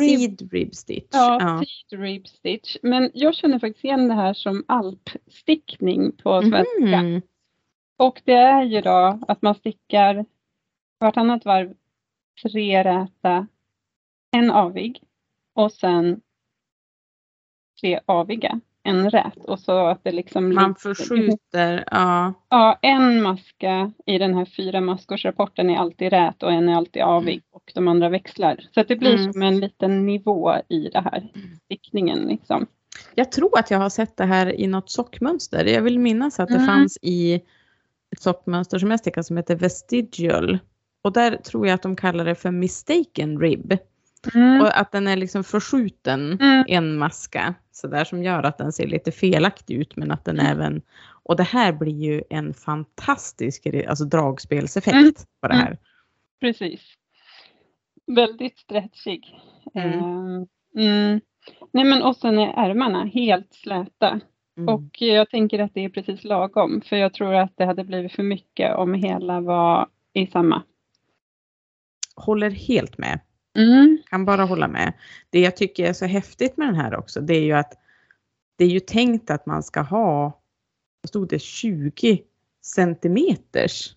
rib, 0.00 0.18
seed 0.20 0.52
rib 0.52 0.74
stitch. 0.74 1.08
ja, 1.12 1.38
Ja. 1.40 1.64
seed 1.88 2.00
rib 2.00 2.26
stitch. 2.26 2.76
Men 2.82 3.10
jag 3.14 3.34
känner 3.34 3.58
faktiskt 3.58 3.84
igen 3.84 4.08
det 4.08 4.14
här 4.14 4.34
som 4.34 4.64
alpstickning 4.68 6.12
på 6.12 6.42
svenska. 6.42 7.02
Mhm. 7.02 7.22
Och 7.96 8.22
det 8.24 8.32
är 8.32 8.62
ju 8.62 8.80
då 8.80 9.18
att 9.28 9.42
man 9.42 9.54
stickar 9.54 10.24
vartannat 11.00 11.44
varv 11.44 11.74
tre 12.42 12.84
räta, 12.84 13.46
en 14.36 14.50
avig 14.50 15.02
och 15.54 15.72
sen 15.72 16.20
tre 17.80 18.00
aviga, 18.06 18.60
en 18.82 19.10
rät 19.10 19.44
och 19.44 19.60
så 19.60 19.86
att 19.86 20.04
det 20.04 20.12
liksom 20.12 20.54
Man 20.54 20.74
förskjuter, 20.74 21.84
ja. 21.90 22.34
Ja, 22.48 22.78
en 22.82 23.22
maska 23.22 23.92
i 24.06 24.18
den 24.18 24.34
här 24.34 24.44
fyra 24.44 24.80
maskors-rapporten 24.80 25.70
är 25.70 25.76
alltid 25.78 26.10
rät 26.12 26.42
och 26.42 26.52
en 26.52 26.68
är 26.68 26.74
alltid 26.76 27.02
avig 27.02 27.42
och 27.50 27.72
de 27.74 27.88
andra 27.88 28.08
växlar. 28.08 28.66
Så 28.74 28.80
att 28.80 28.88
det 28.88 28.96
blir 28.96 29.14
Mm. 29.18 29.32
som 29.32 29.42
en 29.42 29.60
liten 29.60 30.06
nivå 30.06 30.54
i 30.68 30.88
det 30.88 31.00
här 31.00 31.28
stickningen 31.64 32.18
liksom. 32.18 32.66
Jag 33.14 33.32
tror 33.32 33.58
att 33.58 33.70
jag 33.70 33.78
har 33.78 33.88
sett 33.88 34.16
det 34.16 34.24
här 34.24 34.60
i 34.60 34.66
något 34.66 34.90
sockmönster. 34.90 35.64
Jag 35.64 35.82
vill 35.82 35.98
minnas 35.98 36.40
att 36.40 36.48
det 36.48 36.54
Mm. 36.54 36.66
fanns 36.66 36.98
i 37.02 37.42
ett 38.16 38.22
sockmönster 38.22 38.78
som 38.78 38.90
jag 38.90 39.00
stickade 39.00 39.24
som 39.24 39.36
heter 39.36 39.56
Vestigial. 39.56 40.58
Och 41.02 41.12
där 41.12 41.36
tror 41.36 41.66
jag 41.66 41.74
att 41.74 41.82
de 41.82 41.96
kallar 41.96 42.24
det 42.24 42.34
för 42.34 42.50
mistaken 42.50 43.40
rib. 43.40 43.78
Och 44.62 44.80
att 44.80 44.92
den 44.92 45.06
är 45.08 45.16
liksom 45.16 45.44
förskjuten 45.44 46.32
Mm. 46.40 46.64
en 46.68 46.98
maska 46.98 47.54
så 47.72 47.86
där 47.88 48.04
som 48.04 48.22
gör 48.22 48.42
att 48.42 48.58
den 48.58 48.72
ser 48.72 48.86
lite 48.86 49.12
felaktig 49.12 49.74
ut 49.74 49.96
men 49.96 50.10
att 50.10 50.24
den 50.24 50.40
Mm. 50.40 50.52
även 50.52 50.82
och 51.22 51.36
det 51.36 51.42
här 51.42 51.72
blir 51.72 51.92
ju 52.04 52.22
en 52.30 52.54
fantastisk 52.54 53.66
alltså 53.88 54.04
dragspelseffekt 54.04 54.94
Mm. 54.96 55.12
på 55.40 55.48
det 55.48 55.54
här. 55.54 55.78
Precis. 56.40 56.80
Väldigt 58.06 58.58
stretchig. 58.58 59.40
Mm. 59.74 59.92
Ehm, 59.98 60.46
mm. 60.78 61.20
Nej 61.72 61.84
men 61.84 62.02
och 62.02 62.16
sen 62.16 62.38
är 62.38 62.68
ärmarna 62.68 63.04
helt 63.04 63.54
släta. 63.54 64.20
Mm. 64.56 64.74
Och 64.74 65.02
jag 65.02 65.30
tänker 65.30 65.58
att 65.58 65.74
det 65.74 65.84
är 65.84 65.88
precis 65.88 66.24
lagom. 66.24 66.82
För 66.88 66.96
jag 66.96 67.14
tror 67.14 67.34
att 67.34 67.52
det 67.56 67.64
hade 67.64 67.84
blivit 67.84 68.12
för 68.12 68.22
mycket 68.22 68.76
om 68.76 68.94
hela 68.94 69.40
var 69.40 69.88
i 70.12 70.26
samma. 70.26 70.62
Håller 72.16 72.50
helt 72.50 72.98
med. 72.98 73.20
Mm. 73.58 73.98
Kan 74.10 74.24
bara 74.24 74.42
hålla 74.44 74.68
med. 74.68 74.92
Det 75.30 75.40
jag 75.40 75.56
tycker 75.56 75.84
är 75.84 75.92
så 75.92 76.06
häftigt 76.06 76.56
med 76.56 76.68
den 76.68 76.74
här 76.74 76.96
också 76.96 77.20
det 77.20 77.34
är 77.34 77.42
ju 77.42 77.52
att 77.52 77.72
det 78.58 78.64
är 78.64 78.68
ju 78.68 78.80
tänkt 78.80 79.30
att 79.30 79.46
man 79.46 79.62
ska 79.62 79.80
ha, 79.80 80.40
vad 81.02 81.08
stod 81.08 81.28
det, 81.28 81.38
20 81.38 82.22
centimeters 82.62 83.94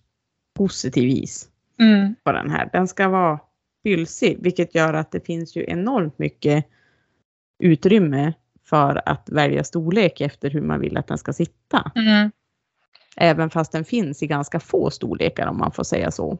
positiv 0.54 1.08
is 1.08 1.46
Mm. 1.78 2.14
på 2.24 2.32
den 2.32 2.50
här. 2.50 2.70
Den 2.72 2.88
ska 2.88 3.08
vara 3.08 3.40
bylsig 3.84 4.38
vilket 4.40 4.74
gör 4.74 4.94
att 4.94 5.10
det 5.10 5.26
finns 5.26 5.56
ju 5.56 5.64
enormt 5.68 6.18
mycket 6.18 6.66
utrymme 7.62 8.32
för 8.70 9.08
att 9.08 9.28
välja 9.28 9.64
storlek 9.64 10.20
efter 10.20 10.50
hur 10.50 10.62
man 10.62 10.80
vill 10.80 10.96
att 10.96 11.06
den 11.06 11.18
ska 11.18 11.32
sitta. 11.32 11.92
Mm. 11.94 12.30
Även 13.16 13.50
fast 13.50 13.72
den 13.72 13.84
finns 13.84 14.22
i 14.22 14.26
ganska 14.26 14.60
få 14.60 14.90
storlekar 14.90 15.46
om 15.46 15.58
man 15.58 15.72
får 15.72 15.84
säga 15.84 16.10
så. 16.10 16.38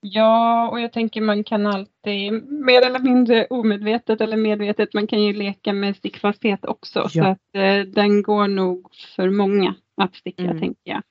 Ja, 0.00 0.68
och 0.68 0.80
jag 0.80 0.92
tänker 0.92 1.20
man 1.20 1.44
kan 1.44 1.66
alltid 1.66 2.32
mer 2.48 2.86
eller 2.86 2.98
mindre 2.98 3.46
omedvetet 3.46 4.20
eller 4.20 4.36
medvetet, 4.36 4.94
man 4.94 5.06
kan 5.06 5.22
ju 5.22 5.32
leka 5.32 5.72
med 5.72 5.96
stickfasthet 5.96 6.64
också. 6.64 6.98
Ja. 6.98 7.08
Så 7.08 7.24
att 7.24 7.38
eh, 7.54 7.92
den 7.92 8.22
går 8.22 8.48
nog 8.48 8.88
för 9.16 9.30
många 9.30 9.74
att 9.96 10.14
sticka 10.14 10.42
Mm. 10.42 10.60
tänker 10.60 10.90
jag. 10.90 11.02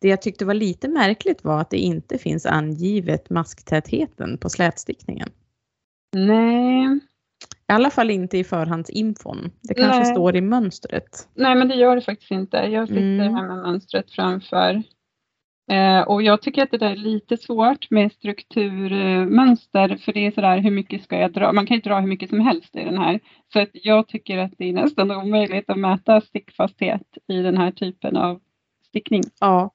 Det 0.00 0.08
jag 0.08 0.22
tyckte 0.22 0.44
var 0.44 0.54
lite 0.54 0.88
märkligt 0.88 1.44
var 1.44 1.60
att 1.60 1.70
det 1.70 1.78
inte 1.78 2.18
finns 2.18 2.46
angivet 2.46 3.30
masktätheten 3.30 4.38
på 4.38 4.48
slätstickningen. 4.48 5.28
Nej, 6.16 7.00
I 7.68 7.72
alla 7.72 7.90
fall 7.90 8.10
inte 8.10 8.38
i 8.38 8.44
förhandsinfon. 8.44 9.50
Det 9.62 9.74
kanske 9.74 10.02
Nej. 10.02 10.12
står 10.12 10.36
i 10.36 10.40
mönstret. 10.40 11.28
nej 11.34 11.54
men 11.54 11.68
det 11.68 11.74
gör 11.74 11.96
det 11.96 12.02
faktiskt 12.02 12.30
inte. 12.30 12.56
Jag 12.56 12.88
sitter 12.88 13.00
Mm. 13.00 13.34
här 13.34 13.48
med 13.48 13.56
mönstret 13.56 14.10
framför. 14.10 14.82
Eh, 15.70 16.00
och 16.00 16.22
jag 16.22 16.42
tycker 16.42 16.62
att 16.62 16.70
det 16.70 16.78
där 16.78 16.90
är 16.90 16.96
lite 16.96 17.36
svårt 17.36 17.90
med 17.90 18.12
strukturmönster 18.12 19.96
för 19.96 20.12
det 20.12 20.26
är 20.26 20.30
sådär 20.30 20.58
hur 20.58 20.70
mycket 20.70 21.02
ska 21.02 21.18
jag 21.18 21.32
dra? 21.32 21.52
Man 21.52 21.66
kan 21.66 21.74
ju 21.76 21.80
dra 21.80 22.00
hur 22.00 22.08
mycket 22.08 22.30
som 22.30 22.40
helst 22.40 22.76
i 22.76 22.84
den 22.84 22.98
här. 22.98 23.20
Så 23.52 23.60
att 23.60 23.68
jag 23.72 24.08
tycker 24.08 24.38
att 24.38 24.52
det 24.58 24.68
är 24.68 24.72
nästan 24.72 25.10
omöjligt 25.10 25.70
att 25.70 25.78
mäta 25.78 26.20
stickfasthet 26.20 27.02
i 27.28 27.42
den 27.42 27.56
här 27.56 27.70
typen 27.70 28.16
av 28.16 28.40
stickning. 28.88 29.22
Ja, 29.40 29.70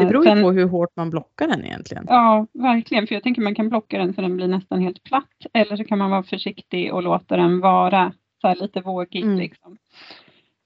det 0.00 0.06
beror 0.06 0.24
ju 0.24 0.30
sen- 0.30 0.42
på 0.42 0.52
hur 0.52 0.68
hårt 0.68 0.96
man 0.96 1.10
blockar 1.10 1.48
den 1.48 1.64
egentligen. 1.64 2.04
Ja, 2.08 2.46
verkligen. 2.52 3.06
För 3.06 3.14
jag 3.14 3.22
tänker 3.22 3.42
man 3.42 3.54
kan 3.54 3.68
blocka 3.68 3.98
den 3.98 4.14
så 4.14 4.20
den 4.20 4.36
blir 4.36 4.48
nästan 4.48 4.80
helt 4.80 5.02
platt. 5.04 5.28
Eller 5.52 5.76
så 5.76 5.84
kan 5.84 5.98
man 5.98 6.10
vara 6.10 6.22
försiktig 6.22 6.94
och 6.94 7.02
låta 7.02 7.36
den 7.36 7.60
vara 7.60 8.12
så 8.40 8.48
här 8.48 8.54
lite 8.56 8.80
vågig. 8.80 9.22
Mm. 9.24 9.36
Liksom. 9.38 9.76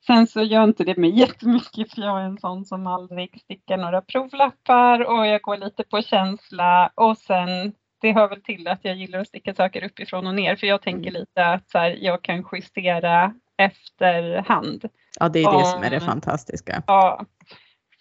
Sen 0.07 0.26
så 0.26 0.43
gör 0.43 0.64
inte 0.64 0.85
det 0.85 0.97
mig 0.97 1.11
jättemycket 1.19 1.95
för 1.95 2.02
jag 2.02 2.21
är 2.21 2.25
en 2.25 2.38
sån 2.38 2.64
som 2.64 2.87
aldrig 2.87 3.40
stickar 3.40 3.76
några 3.76 4.00
provlappar 4.02 5.00
och 5.05 5.26
jag 5.26 5.40
går 5.43 5.57
lite 5.57 5.85
på 5.85 6.02
känsla 6.02 6.90
och 6.95 7.19
sen 7.19 7.73
det 8.00 8.12
hör 8.12 8.28
väl 8.28 8.43
till 8.43 8.69
att 8.69 8.81
jag 8.83 8.97
gillar 8.97 9.19
att 9.19 9.28
sticka 9.28 9.55
saker 9.55 9.85
uppifrån 9.85 10.26
och 10.26 10.35
ner 10.35 10.57
för 10.57 10.66
jag 10.66 10.83
tänker 10.83 11.11
Mm. 11.11 11.21
lite 11.21 11.47
att 11.47 11.71
så 11.71 11.78
här, 11.78 11.97
jag 12.00 12.23
kan 12.23 12.45
justera 12.52 13.35
efterhand. 13.59 14.85
Ja, 15.21 15.28
det 15.28 15.38
är 15.38 15.50
det 15.50 15.57
Om- 15.57 15.64
som 15.64 15.83
är 15.83 15.90
det 15.90 16.00
fantastiska. 16.00 16.83
Ja, 16.87 17.21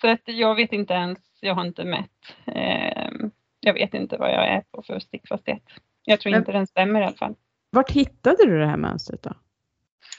så 0.01 0.07
att 0.07 0.21
jag 0.25 0.55
vet 0.55 0.73
inte 0.73 0.93
ens, 0.93 1.19
jag 1.41 1.55
har 1.55 1.65
inte 1.65 1.83
mätt. 1.83 2.35
Eh, 2.45 3.09
jag 3.59 3.73
vet 3.73 3.93
inte 3.93 4.17
vad 4.17 4.29
jag 4.29 4.47
är 4.47 4.61
på 4.71 4.81
för 4.81 4.99
stickfasthet. 4.99 5.63
Jag 6.05 6.19
tror 6.19 6.31
Men- 6.31 6.39
inte 6.41 6.51
den 6.51 6.67
stämmer 6.67 7.01
i 7.01 7.03
alla 7.03 7.15
fall. 7.15 7.35
Vart 7.69 7.91
hittade 7.91 8.45
du 8.45 8.59
det 8.59 8.67
här 8.67 8.77
mönstret 8.77 9.23
då? 9.23 9.31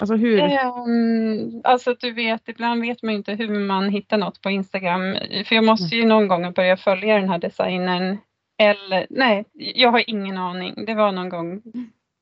Alltså 0.01 0.15
hur? 0.17 0.41
Ehm, 0.41 1.61
alltså 1.65 1.95
du 2.01 2.13
vet, 2.13 2.49
ibland 2.49 2.81
vet 2.81 3.03
man 3.03 3.13
ju 3.13 3.19
inte 3.19 3.33
hur 3.35 3.61
man 3.67 3.89
hittar 3.89 4.19
något 4.19 4.41
på 4.43 4.51
Instagram. 4.51 5.17
För 5.47 5.55
jag 5.55 5.65
måste 5.65 5.97
ju 5.97 6.07
någon 6.07 6.29
gång 6.29 6.53
börja 6.53 6.77
följa 6.77 7.17
den 7.19 7.29
här 7.29 7.39
designern. 7.39 8.19
Eller 8.59 9.07
nej, 9.11 9.45
jag 9.53 9.91
har 9.93 10.11
ingen 10.11 10.39
aning. 10.39 10.85
Det 10.87 10.95
var 10.95 11.13
någon 11.13 11.29
gång 11.29 11.63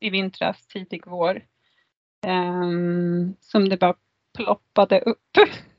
i 0.01 0.11
vintras, 0.11 0.67
tidig 0.67 1.03
vår. 1.07 1.43
ehm, 2.27 3.35
som 3.41 3.69
det 3.69 3.77
bara 3.77 3.95
ploppade 4.37 5.01
upp. 5.01 5.19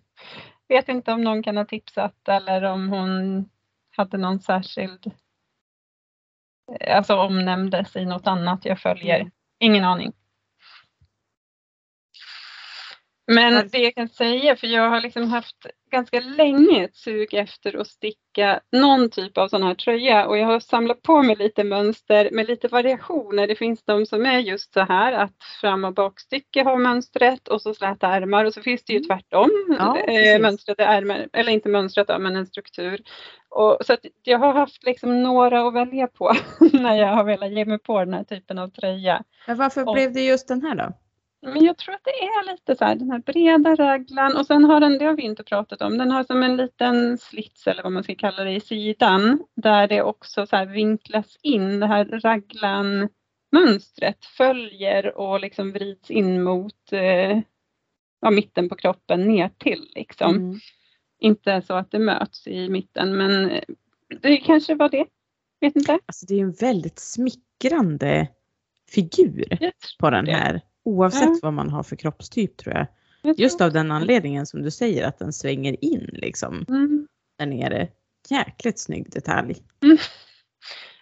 Vet 0.68 0.90
inte 0.90 1.12
om 1.12 1.22
någon 1.22 1.44
kan 1.44 1.58
ha 1.58 1.66
tipsat 1.66 2.28
eller 2.28 2.64
om 2.64 2.90
hon 2.90 3.46
hade 3.96 4.18
någon 4.18 4.40
särskild 4.40 5.12
Alltså 6.88 7.16
omnämndes 7.16 7.96
i 7.96 8.06
något 8.06 8.28
annat 8.28 8.66
jag 8.66 8.80
följer. 8.80 9.20
Mm. 9.20 9.32
Ingen 9.60 9.84
aning. 9.84 10.14
Men 13.28 13.68
det 13.72 13.78
jag 13.80 13.96
kan 13.96 14.10
säga, 14.10 14.56
för 14.56 14.68
jag 14.68 14.90
har 14.90 15.02
liksom 15.02 15.28
haft 15.32 15.56
ganska 15.92 16.20
länge 16.20 16.84
ett 16.84 16.96
sug 16.96 17.34
efter 17.34 17.78
att 17.82 17.88
sticka 17.88 18.60
någon 18.72 19.10
typ 19.10 19.38
av 19.38 19.48
sån 19.48 19.64
här 19.64 19.74
tröja 19.76 20.28
och 20.28 20.38
jag 20.38 20.46
har 20.46 20.60
samlat 20.60 21.02
på 21.02 21.22
mig 21.24 21.36
lite 21.36 21.64
mönster 21.64 22.30
med 22.32 22.48
lite 22.48 22.68
variationer. 22.68 23.48
Det 23.48 23.56
finns 23.56 23.84
de 23.86 24.06
som 24.06 24.26
är 24.26 24.40
just 24.40 24.74
så 24.74 24.80
här 24.80 25.14
att 25.14 25.44
fram 25.62 25.86
och 25.86 25.94
bakstycke 25.94 26.64
har 26.64 26.78
mönstret 26.78 27.48
och 27.48 27.62
så 27.62 27.74
släta 27.74 28.08
ärmar 28.08 28.46
och 28.46 28.54
så 28.54 28.62
finns 28.62 28.84
det 28.86 28.94
ju 28.94 28.98
Mm. 29.00 29.08
tvärtom. 29.08 29.50
Ja, 29.80 29.98
eh, 30.00 30.42
mönstrade 30.42 30.84
ärmar, 30.84 31.28
eller 31.34 31.52
inte 31.52 31.70
mönstrat 31.70 32.08
då, 32.08 32.20
men 32.20 32.36
en 32.36 32.46
struktur. 32.48 33.02
Och, 33.50 33.78
så 33.86 33.98
jag 34.24 34.40
har 34.40 34.54
haft 34.54 34.84
liksom 34.86 35.24
några 35.24 35.68
att 35.68 35.74
välja 35.74 36.08
på 36.08 36.34
när 36.74 36.96
jag 36.96 37.08
har 37.08 37.24
velat 37.24 37.52
ge 37.52 37.66
mig 37.66 37.80
på 37.80 38.00
den 38.00 38.14
här 38.14 38.24
typen 38.24 38.58
av 38.60 38.68
tröja. 38.68 39.24
Men 39.48 39.58
varför 39.58 39.88
Och- 39.88 39.94
blev 39.94 40.14
det 40.14 40.22
just 40.22 40.48
den 40.48 40.62
här 40.62 40.76
då? 40.76 40.94
Men 41.46 41.66
jag 41.66 41.78
tror 41.78 41.96
att 41.96 42.04
det 42.04 42.10
är 42.10 42.52
lite 42.52 42.76
så 42.76 42.86
här, 42.86 42.96
den 42.96 43.12
här 43.12 43.20
breda 43.20 43.76
raglan 43.76 44.38
och 44.38 44.46
sen 44.46 44.66
har 44.66 44.80
den, 44.80 44.98
det 44.98 45.06
har 45.06 45.16
vi 45.16 45.24
inte 45.24 45.44
pratat 45.44 45.82
om, 45.82 45.98
den 45.98 46.12
har 46.12 46.24
som 46.24 46.44
en 46.44 46.58
liten 46.58 47.18
slits 47.18 47.68
eller 47.68 47.84
vad 47.84 47.92
man 47.92 48.04
ska 48.04 48.16
kalla 48.16 48.44
det 48.44 48.52
i 48.52 48.60
sidan 48.60 49.44
där 49.56 49.88
det 49.88 50.02
också 50.02 50.46
så 50.46 50.66
vinklas 50.66 51.38
in 51.42 51.80
det 51.80 51.88
här 51.88 52.06
raglan 52.06 53.10
mönstret 53.52 54.26
följer 54.26 55.18
och 55.18 55.40
liksom 55.40 55.72
vrids 55.72 56.12
in 56.12 56.44
mot 56.44 56.92
eh, 56.92 57.40
ja, 58.22 58.32
mitten 58.32 58.70
på 58.70 58.76
kroppen 58.76 59.28
ner 59.28 59.50
till 59.58 59.92
liksom. 59.96 60.36
Mm. 60.36 60.60
Inte 61.20 61.62
så 61.62 61.74
att 61.74 61.92
det 61.92 62.00
möts 62.00 62.48
i 62.48 62.70
mitten 62.70 63.18
men 63.18 63.50
eh, 63.50 63.64
det 64.22 64.38
kanske 64.38 64.76
var 64.76 64.90
det. 64.90 65.06
Vet 65.62 65.76
inte. 65.76 66.00
Alltså 66.06 66.26
det 66.26 66.36
är 66.36 66.42
en 66.42 66.52
väldigt 66.52 67.00
smickrande 67.00 68.28
figur 68.92 69.72
på 70.00 70.10
den 70.10 70.28
här. 70.28 70.62
Oavsett 70.86 71.30
Ja. 71.30 71.40
vad 71.42 71.54
man 71.54 71.70
har 71.70 71.84
för 71.84 71.96
kroppstyp 71.96 72.58
tror 72.58 72.76
jag. 72.76 72.88
Just 73.38 73.62
av 73.62 73.72
den 73.72 73.92
anledningen 73.92 74.46
som 74.46 74.62
du 74.62 74.72
säger 74.72 75.08
att 75.08 75.20
den 75.20 75.34
svänger 75.34 75.86
in 75.86 76.10
liksom 76.14 76.66
Mm. 76.70 77.08
där 77.40 77.46
nere. 77.46 77.88
Jäkligt 78.30 78.80
snygg 78.80 79.12
detalj. 79.12 79.56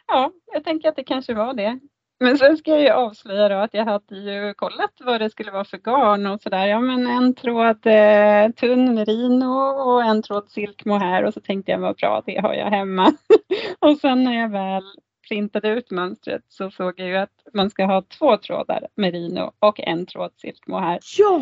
Ja, 0.07 0.31
jag 0.53 0.63
tänker 0.63 0.89
att 0.89 0.95
det 0.95 1.03
kanske 1.03 1.33
var 1.33 1.53
det. 1.53 1.79
Men 2.19 2.37
sen 2.37 2.57
ska 2.57 2.71
jag 2.71 2.81
ju 2.81 2.89
avslöja 2.89 3.49
då 3.49 3.55
att 3.55 3.73
jag 3.73 3.85
hade 3.85 4.15
ju 4.17 4.53
kollat 4.53 4.91
vad 4.99 5.21
det 5.21 5.29
skulle 5.29 5.51
vara 5.51 5.65
för 5.65 5.77
garn 5.77 6.27
och 6.27 6.41
sådär. 6.41 6.67
Ja 6.67 6.79
men 6.79 7.07
en 7.07 7.35
tråd 7.35 7.85
eh, 7.87 8.49
tunn 8.51 8.93
merino 8.95 9.45
och 9.83 10.03
en 10.03 10.21
tråd 10.23 10.49
silk 10.49 10.85
mohair 10.85 11.23
och 11.23 11.33
så 11.33 11.39
tänkte 11.41 11.71
jag 11.71 11.79
vad 11.79 11.95
bra 11.95 12.23
det 12.25 12.39
har 12.41 12.53
jag 12.53 12.69
hemma. 12.69 13.13
och 13.79 13.97
sen 13.97 14.23
när 14.23 14.33
jag 14.41 14.49
väl 14.49 14.83
printade 15.27 15.69
ut 15.69 15.91
mönstret 15.91 16.41
så 16.47 16.71
såg 16.71 16.99
jag 16.99 17.07
ju 17.07 17.15
att 17.15 17.47
man 17.53 17.69
ska 17.69 17.85
ha 17.85 18.01
två 18.01 18.37
trådar 18.37 18.87
merino 18.95 19.51
och 19.59 19.79
en 19.79 20.05
tråd 20.05 20.31
mohair. 20.67 20.99
Ja, 21.17 21.41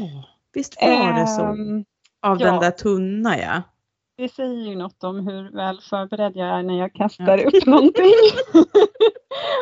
visst 0.54 0.82
var 0.82 1.20
det 1.20 1.28
så. 1.28 1.44
Ehm, 1.44 1.86
Av 2.22 2.42
ja. 2.42 2.46
den 2.46 2.60
där 2.60 2.72
tunna 2.72 3.38
ja. 3.40 3.62
Det 4.18 4.30
säger 4.30 4.70
ju 4.70 4.76
något 4.76 5.04
om 5.04 5.28
hur 5.28 5.52
väl 5.52 5.82
förberedd 5.90 6.32
jag 6.36 6.48
är 6.48 6.64
när 6.64 6.80
jag 6.80 6.94
kastar 6.94 7.46
upp 7.46 7.66
någonting. 7.66 8.14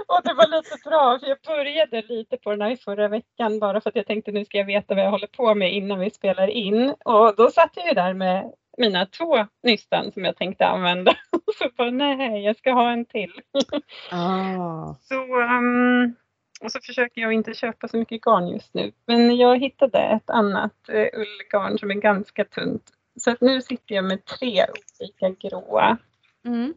och 0.08 0.21
det 0.23 0.34
var 0.34 0.58
lite 0.58 0.89
bra 0.89 1.19
för 1.19 1.27
jag 1.27 1.38
började 1.47 2.01
lite 2.01 2.38
på 2.38 2.51
den 2.51 2.62
här 2.62 2.75
förra 2.75 3.08
veckan 3.08 3.60
bara 3.60 3.82
för 3.82 3.89
att 3.89 3.95
jag 3.95 4.05
tänkte 4.05 4.32
nu 4.32 4.45
ska 4.45 4.58
jag 4.58 4.65
veta 4.65 4.95
vad 4.95 5.03
jag 5.03 5.12
håller 5.12 5.27
på 5.27 5.55
med 5.55 5.73
innan 5.73 5.99
vi 5.99 6.10
spelar 6.10 6.47
in. 6.47 6.93
Och 7.05 7.36
då 7.38 7.49
satt 7.49 7.71
jag 7.75 7.88
ju 7.88 7.93
där 7.93 8.13
med 8.13 8.51
mina 8.79 9.05
två 9.05 9.47
nystan 9.63 10.11
som 10.11 10.25
jag 10.25 10.37
tänkte 10.37 10.65
använda. 10.65 11.15
Så 11.57 11.69
bara 11.77 11.91
nej, 11.91 12.43
jag 12.45 12.57
ska 12.57 12.71
ha 12.71 12.91
en 12.91 13.05
till. 13.05 13.31
Ah. 14.11 14.95
Så, 15.01 15.41
ehm, 15.41 16.15
och 16.61 16.71
så 16.71 16.79
försöker 16.83 17.21
jag 17.21 17.33
inte 17.33 17.53
köpa 17.53 17.87
så 17.87 17.97
mycket 17.97 18.21
garn 18.21 18.47
just 18.47 18.73
nu. 18.73 18.91
Men 19.05 19.37
jag 19.37 19.59
hittade 19.59 19.99
ett 19.99 20.29
annat 20.29 20.89
eh, 20.89 21.07
ullgarn 21.13 21.77
som 21.79 21.91
är 21.91 21.95
ganska 21.95 22.45
tunt. 22.45 22.83
Så 23.19 23.31
att 23.31 23.41
nu 23.41 23.61
sitter 23.61 23.95
jag 23.95 24.05
med 24.05 24.25
tre 24.25 24.65
olika 24.99 25.29
gråa. 25.49 25.97
Mm. 26.45 26.73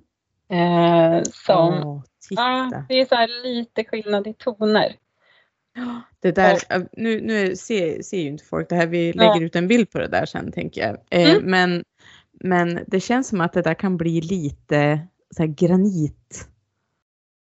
Eh, 0.48 1.22
som, 1.22 1.74
ja, 2.30 2.68
titta. 2.68 2.84
det 2.88 3.00
är 3.00 3.04
så 3.06 3.14
här 3.14 3.42
lite 3.42 3.84
skillnad 3.84 4.26
i 4.26 4.34
toner. 4.34 4.96
Det 6.20 6.32
där, 6.32 6.58
äh, 6.70 6.82
nu, 6.92 7.20
nu 7.20 7.56
ser, 7.56 8.02
ser 8.02 8.16
ju 8.18 8.28
inte 8.28 8.44
folk 8.44 8.68
det 8.68 8.74
här, 8.76 8.86
vi 8.86 9.12
lägger 9.12 9.40
ut 9.42 9.56
en 9.56 9.68
bild 9.68 9.90
på 9.90 9.98
det 9.98 10.08
där 10.08 10.26
sen 10.26 10.52
tänker 10.52 10.80
jag. 10.80 10.96
Eh, 11.10 11.30
Mm. 11.32 11.50
men, 11.50 11.84
men 12.44 12.84
det 12.86 13.00
känns 13.00 13.28
som 13.28 13.40
att 13.40 13.52
det 13.52 13.62
där 13.62 13.74
kan 13.74 13.96
bli 13.96 14.20
lite 14.20 15.00
så 15.36 15.46
granit. 15.46 16.48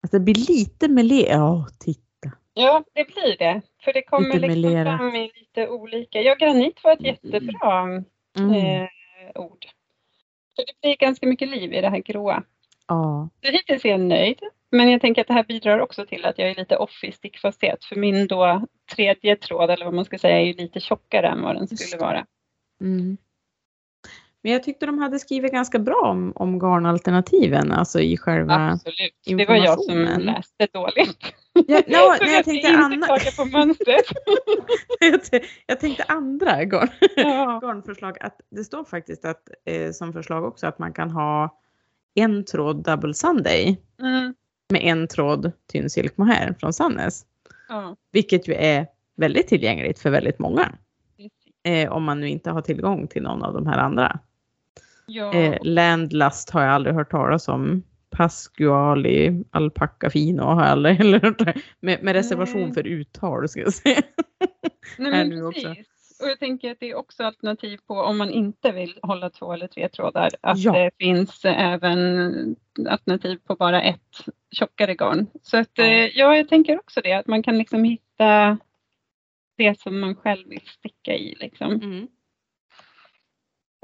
Att 0.03 0.11
det 0.11 0.19
blir 0.19 0.35
lite 0.35 0.87
melé. 0.87 1.25
Ja, 1.29 1.67
titta. 1.79 2.31
Ja, 2.53 2.83
det 2.93 3.07
blir 3.07 3.37
det. 3.37 3.61
För 3.83 3.93
det 3.93 4.01
kommer 4.01 4.33
Lite 4.33 4.47
liksom 4.47 4.97
fram 4.97 5.15
i 5.15 5.31
lite 5.35 5.67
olika. 5.67 6.21
Ja, 6.21 6.35
granit 6.35 6.83
var 6.83 6.93
ett 6.93 7.01
jättebra 7.01 8.03
Mm. 8.37 8.53
eh, 8.53 8.89
ord. 9.35 9.65
För 10.55 10.63
det 10.67 10.81
blir 10.81 10.97
ganska 10.97 11.27
mycket 11.27 11.49
liv 11.49 11.73
i 11.73 11.81
det 11.81 11.89
här 11.89 11.99
gråa. 11.99 12.43
Ja. 12.87 13.29
Så 13.45 13.51
hittills 13.51 13.85
är 13.85 13.89
jag 13.89 13.99
nöjd. 13.99 14.39
Men 14.71 14.91
jag 14.91 15.01
tänker 15.01 15.21
att 15.21 15.27
det 15.27 15.33
här 15.33 15.43
bidrar 15.43 15.79
också 15.79 16.05
till 16.05 16.25
att 16.25 16.37
jag 16.37 16.49
är 16.49 16.55
lite 16.55 16.77
off 16.77 17.03
i 17.03 17.11
stickfasthet. 17.11 17.83
För 17.85 17.95
min 17.95 18.27
då 18.27 18.67
tredje 18.95 19.35
tråd, 19.35 19.69
eller 19.69 19.85
vad 19.85 19.93
man 19.93 20.05
ska 20.05 20.17
säga, 20.17 20.39
är 20.39 20.45
ju 20.45 20.53
lite 20.53 20.79
tjockare 20.79 21.27
än 21.27 21.41
vad 21.41 21.55
den 21.55 21.67
skulle 21.67 22.01
vara. 22.01 22.25
Mm. 22.81 23.17
Men 24.43 24.51
jag 24.51 24.63
tyckte 24.63 24.85
de 24.85 24.97
hade 24.99 25.19
skrivit 25.19 25.51
ganska 25.51 25.79
bra 25.79 26.01
om, 26.03 26.33
om 26.35 26.59
garnalternativen, 26.59 27.71
alltså 27.71 27.99
i 27.99 28.17
själva... 28.17 28.53
Absolut. 28.53 29.37
Det 29.37 29.45
var 29.45 29.55
jag 29.55 29.81
som 29.81 29.97
läste 30.19 30.67
dåligt. 30.73 31.33
Ja, 31.53 31.81
no, 31.87 32.17
Så 32.17 32.23
jag 32.23 32.29
jag 32.29 32.45
tänkte 32.45 32.51
inte 32.51 32.83
Anna... 32.83 33.07
på 33.37 33.45
mönstret. 33.45 34.05
jag, 35.67 35.79
tänkte 35.79 36.03
andra 36.03 36.63
garn, 36.63 36.87
ja. 37.15 37.59
garnförslag. 37.63 38.17
Att 38.21 38.41
det 38.49 38.63
står 38.63 38.83
faktiskt 38.83 39.25
att, 39.25 39.41
eh, 39.65 39.91
som 39.91 40.13
förslag 40.13 40.45
också 40.45 40.67
att 40.67 40.79
man 40.79 40.93
kan 40.93 41.11
ha 41.11 41.59
en 42.15 42.45
tråd 42.45 42.83
double 42.83 43.13
sunday 43.13 43.77
Mm. 43.99 44.33
med 44.69 44.81
en 44.83 45.07
tråd 45.07 45.51
tynn 45.71 45.89
silk 45.89 46.17
mohair 46.17 46.55
från 46.59 46.73
Sannes. 46.73 47.25
Ja. 47.69 47.95
Vilket 48.11 48.47
ju 48.47 48.53
är 48.53 48.87
väldigt 49.15 49.47
tillgängligt 49.47 49.99
för 49.99 50.09
väldigt 50.09 50.39
många. 50.39 50.75
Eh, 51.63 51.91
om 51.91 52.03
man 52.03 52.19
nu 52.19 52.29
inte 52.29 52.51
har 52.51 52.61
tillgång 52.61 53.07
till 53.07 53.23
någon 53.23 53.43
av 53.43 53.53
de 53.53 53.67
här 53.67 53.77
andra. 53.77 54.19
Ja. 55.05 55.33
Eh, 55.33 55.57
Landlust 55.61 56.49
har 56.49 56.61
jag 56.61 56.71
aldrig 56.73 56.95
hört 56.95 57.11
talas 57.11 57.47
om. 57.47 57.83
Pasquali, 58.09 59.43
alpacka 59.51 60.09
fino 60.09 60.41
har 60.43 60.61
jag 60.61 60.71
aldrig 60.71 60.95
heller 60.97 61.19
hört. 61.19 61.55
Med, 61.79 62.03
med 62.03 62.13
reservation 62.13 62.61
Nej. 62.61 62.73
för 62.73 62.87
uttal 62.87 63.49
ska 63.49 63.59
jag 63.61 63.73
säga. 63.73 64.01
Nej, 64.97 65.11
men 65.11 65.29
nu 65.29 65.45
också. 65.45 65.67
Och 66.23 66.29
jag 66.29 66.39
tänker 66.39 66.71
att 66.71 66.79
det 66.79 66.89
är 66.89 66.95
också 66.95 67.23
alternativ 67.23 67.79
på 67.87 67.93
om 67.95 68.17
man 68.17 68.29
inte 68.29 68.71
vill 68.71 68.99
hålla 69.01 69.29
två 69.29 69.53
eller 69.53 69.67
tre 69.67 69.89
trådar. 69.89 70.29
Att 70.41 70.59
Ja. 70.59 70.71
det 70.73 70.91
finns 70.99 71.45
även 71.45 72.55
alternativ 72.89 73.39
på 73.47 73.55
bara 73.55 73.81
ett 73.81 74.25
tjockare 74.51 74.95
garn. 74.95 75.27
Så 75.41 75.57
att, 75.57 75.69
Ja. 75.73 75.85
ja, 75.85 76.35
jag 76.37 76.49
tänker 76.49 76.79
också 76.79 77.01
det. 77.01 77.13
Att 77.13 77.27
man 77.27 77.43
kan 77.43 77.57
liksom 77.57 77.83
hitta 77.83 78.57
det 79.57 79.79
som 79.79 79.99
man 79.99 80.15
själv 80.15 80.47
vill 80.49 80.67
sticka 80.67 81.13
i. 81.15 81.35
Liksom. 81.39 81.71
Mm. 81.71 82.07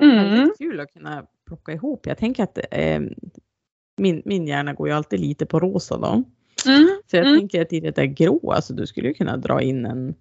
Mm. 0.02 0.16
Väldigt 0.32 0.58
kul 0.58 0.80
att 0.80 0.94
kunna 0.94 1.26
plocka 1.48 1.72
ihop. 1.72 2.06
Jag 2.06 2.18
tänker 2.18 2.44
att 2.44 2.60
eh, 2.72 3.02
min, 3.98 4.22
min 4.26 4.48
hjärna 4.48 4.74
går 4.74 4.88
ju 4.88 4.94
alltid 4.94 5.20
lite 5.20 5.46
på 5.46 5.60
rosa 5.60 5.98
då. 5.98 6.24
Mm. 6.68 6.88
Så 7.08 7.16
jag 7.16 7.26
Mm. 7.28 7.40
tänker 7.40 7.62
att 7.62 7.74
i 7.74 7.80
det 7.80 7.92
där 7.96 8.06
grå, 8.06 8.52
alltså 8.52 8.74
du 8.74 8.88
skulle 8.88 9.08
ju 9.08 9.14
kunna 9.14 9.38
dra 9.38 9.62
in 9.62 9.86
en 9.86 10.16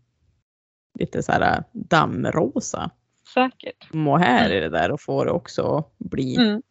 lite 0.98 1.22
så 1.22 1.32
här 1.32 1.64
dammrosa 1.72 2.90
Säkert. 3.34 3.92
mohair 3.92 4.50
i 4.56 4.60
det 4.60 4.68
där 4.68 4.90
och 4.90 5.00
få 5.00 5.24
det 5.24 5.30
också 5.30 5.84
bli 5.98 6.36
Mm. 6.36 6.62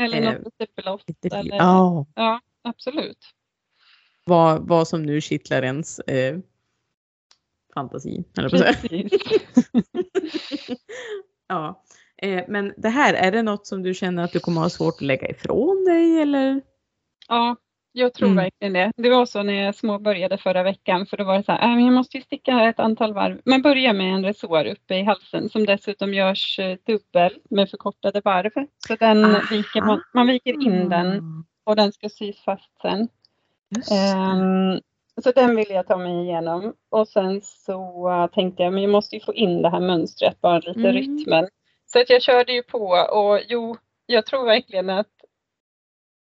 Eller 0.00 0.22
Eh, 0.22 0.32
något 0.32 0.52
lite 0.58 0.72
blått. 0.82 1.04
Eller, 1.32 1.56
Ja, 1.56 2.06
ja, 2.14 2.40
absolut. 2.62 3.18
vad, 4.24 4.68
vad 4.68 4.88
som 4.88 5.02
nu 5.02 5.20
kittlar 5.20 5.62
ens 5.62 5.98
eh, 5.98 6.38
fantasi. 7.74 8.24
Eller 8.38 8.48
på 8.48 8.58
säga. 8.58 8.74
ja. 11.48 11.82
Eh, 12.22 12.44
men 12.48 12.74
det 12.76 12.88
här, 12.88 13.14
är 13.14 13.32
det 13.32 13.42
något 13.42 13.66
som 13.66 13.82
du 13.82 13.94
känner 13.94 14.24
att 14.24 14.32
du 14.32 14.40
kommer 14.40 14.60
ha 14.60 14.70
svårt 14.70 14.94
att 14.94 15.00
lägga 15.00 15.28
ifrån 15.28 15.84
dig 15.84 16.22
eller? 16.22 16.60
Ja, 17.28 17.56
jag 17.92 18.14
tror 18.14 18.28
mm. 18.28 18.36
verkligen 18.36 18.72
det. 18.72 18.92
Det 18.96 19.10
var 19.10 19.26
så 19.26 19.42
när 19.42 19.52
jag 19.52 19.74
småbörjade 19.74 20.38
förra 20.38 20.62
veckan 20.62 21.06
för 21.06 21.16
då 21.16 21.24
var 21.24 21.38
det 21.38 21.44
så 21.44 21.52
här, 21.52 21.76
äh, 21.76 21.84
jag 21.84 21.92
måste 21.92 22.16
ju 22.16 22.22
sticka 22.22 22.68
ett 22.68 22.80
antal 22.80 23.14
varv. 23.14 23.40
Man 23.44 23.62
börjar 23.62 23.92
med 23.92 24.14
en 24.14 24.24
resår 24.24 24.66
uppe 24.66 24.94
i 24.94 25.02
halsen 25.02 25.48
som 25.48 25.66
dessutom 25.66 26.14
görs 26.14 26.58
eh, 26.58 26.76
dubbel 26.86 27.38
med 27.50 27.70
förkortade 27.70 28.20
varv. 28.24 28.66
Så 28.88 28.96
den 28.96 29.22
viker 29.50 29.80
man, 29.80 30.02
man 30.14 30.26
viker 30.26 30.66
in 30.66 30.88
den 30.88 31.22
och 31.64 31.76
den 31.76 31.92
ska 31.92 32.08
sys 32.08 32.44
fast 32.44 32.80
sen. 32.82 33.08
Um, 33.72 34.80
så 35.22 35.32
den 35.32 35.56
vill 35.56 35.70
jag 35.70 35.86
ta 35.86 35.96
mig 35.96 36.22
igenom 36.24 36.74
och 36.90 37.08
sen 37.08 37.40
så 37.42 38.10
uh, 38.10 38.26
tänkte 38.26 38.62
jag 38.62 38.72
men 38.72 38.82
jag 38.82 38.92
måste 38.92 39.16
ju 39.16 39.20
få 39.20 39.34
in 39.34 39.62
det 39.62 39.70
här 39.70 39.80
mönstret, 39.80 40.40
bara 40.40 40.58
lite 40.58 40.80
mm. 40.80 40.92
rytmen. 40.92 41.48
Så 41.92 42.00
att 42.00 42.10
jag 42.10 42.22
körde 42.22 42.52
ju 42.52 42.62
på 42.62 42.88
och 42.90 43.40
jo, 43.48 43.76
jag 44.06 44.26
tror 44.26 44.44
verkligen 44.44 44.90
att 44.90 45.10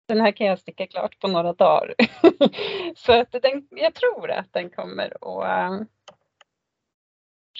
den 0.08 0.20
här 0.20 0.32
kan 0.32 0.46
jag 0.46 0.58
sticka 0.58 0.86
klart 0.86 1.20
på 1.20 1.28
några 1.28 1.52
dagar. 1.52 1.94
så 2.96 3.12
att 3.12 3.32
den, 3.32 3.68
jag 3.70 3.94
tror 3.94 4.30
att 4.30 4.52
den 4.52 4.70
kommer 4.70 5.04
att 5.04 5.80
uh, 5.80 5.86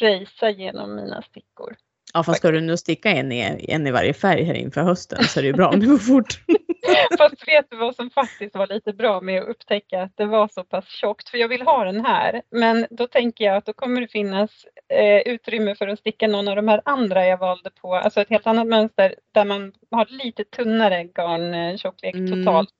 racea 0.01 0.51
genom 0.51 0.97
mina 0.97 1.23
stickor. 1.23 1.77
Ja 2.14 2.23
fast 2.23 2.38
ska 2.38 2.51
du 2.51 2.61
nu 2.61 2.77
sticka 2.77 3.11
en 3.11 3.33
i, 3.33 3.66
en 3.69 3.87
i 3.87 3.90
varje 3.90 4.14
färg 4.14 4.45
här 4.45 4.55
inför 4.55 4.81
hösten 4.81 5.25
så 5.25 5.40
är 5.40 5.42
det 5.42 5.47
ju 5.47 5.55
bra 5.55 5.69
om 5.69 5.81
det 5.81 5.87
går 5.87 5.99
fort. 5.99 6.40
fast 7.18 7.49
vet 7.49 7.70
du 7.70 7.77
vad 7.77 7.94
som 7.94 8.11
faktiskt 8.11 8.57
var 8.57 8.66
lite 8.66 8.92
bra 8.92 9.20
med 9.20 9.42
att 9.42 9.49
upptäcka 9.49 10.03
att 10.03 10.16
det 10.16 10.25
var 10.25 10.49
så 10.49 10.64
pass 10.64 10.88
tjockt 10.88 11.29
för 11.29 11.38
jag 11.38 11.49
vill 11.49 11.62
ha 11.62 11.85
den 11.85 12.07
här 12.07 12.42
men 12.51 12.87
då 12.90 13.07
tänker 13.07 13.44
jag 13.44 13.57
att 13.57 13.66
då 13.66 13.72
kommer 13.72 14.01
det 14.01 14.09
finnas 14.09 14.51
eh, 14.88 15.33
utrymme 15.33 15.75
för 15.75 15.88
att 15.88 15.99
sticka 15.99 16.29
någon 16.29 16.49
av 16.49 16.57
de 16.57 16.68
här 16.68 16.83
andra 16.85 17.27
jag 17.27 17.38
valde 17.38 17.70
på, 17.70 17.94
alltså 17.94 18.20
ett 18.20 18.31
helt 18.31 18.46
annat 18.46 18.66
mönster 18.66 19.14
där 19.33 19.44
man 19.44 19.72
har 19.90 20.07
lite 20.09 20.44
tunnare 20.44 21.05
garntjocklek 21.05 22.14
mm. 22.14 22.44
totalt. 22.44 22.70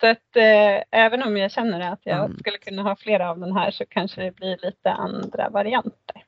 Så 0.00 0.06
att 0.06 0.36
eh, 0.36 0.82
även 0.90 1.22
om 1.22 1.36
jag 1.36 1.50
känner 1.50 1.92
att 1.92 2.00
jag 2.02 2.24
mm. 2.24 2.38
skulle 2.38 2.58
kunna 2.58 2.82
ha 2.82 2.96
flera 2.96 3.30
av 3.30 3.38
den 3.38 3.52
här 3.52 3.70
så 3.70 3.86
kanske 3.86 4.22
det 4.22 4.30
blir 4.30 4.58
lite 4.62 4.92
andra 4.92 5.48
varianter. 5.48 6.24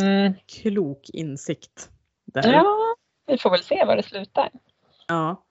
Mm. 0.00 0.34
Klok 0.46 1.10
insikt. 1.12 1.90
Där. 2.26 2.52
Ja, 2.52 2.96
vi 3.26 3.38
får 3.38 3.50
väl 3.50 3.62
se 3.62 3.84
var 3.84 3.96
det 3.96 4.02
slutar. 4.02 4.50
Ja. 5.08 5.45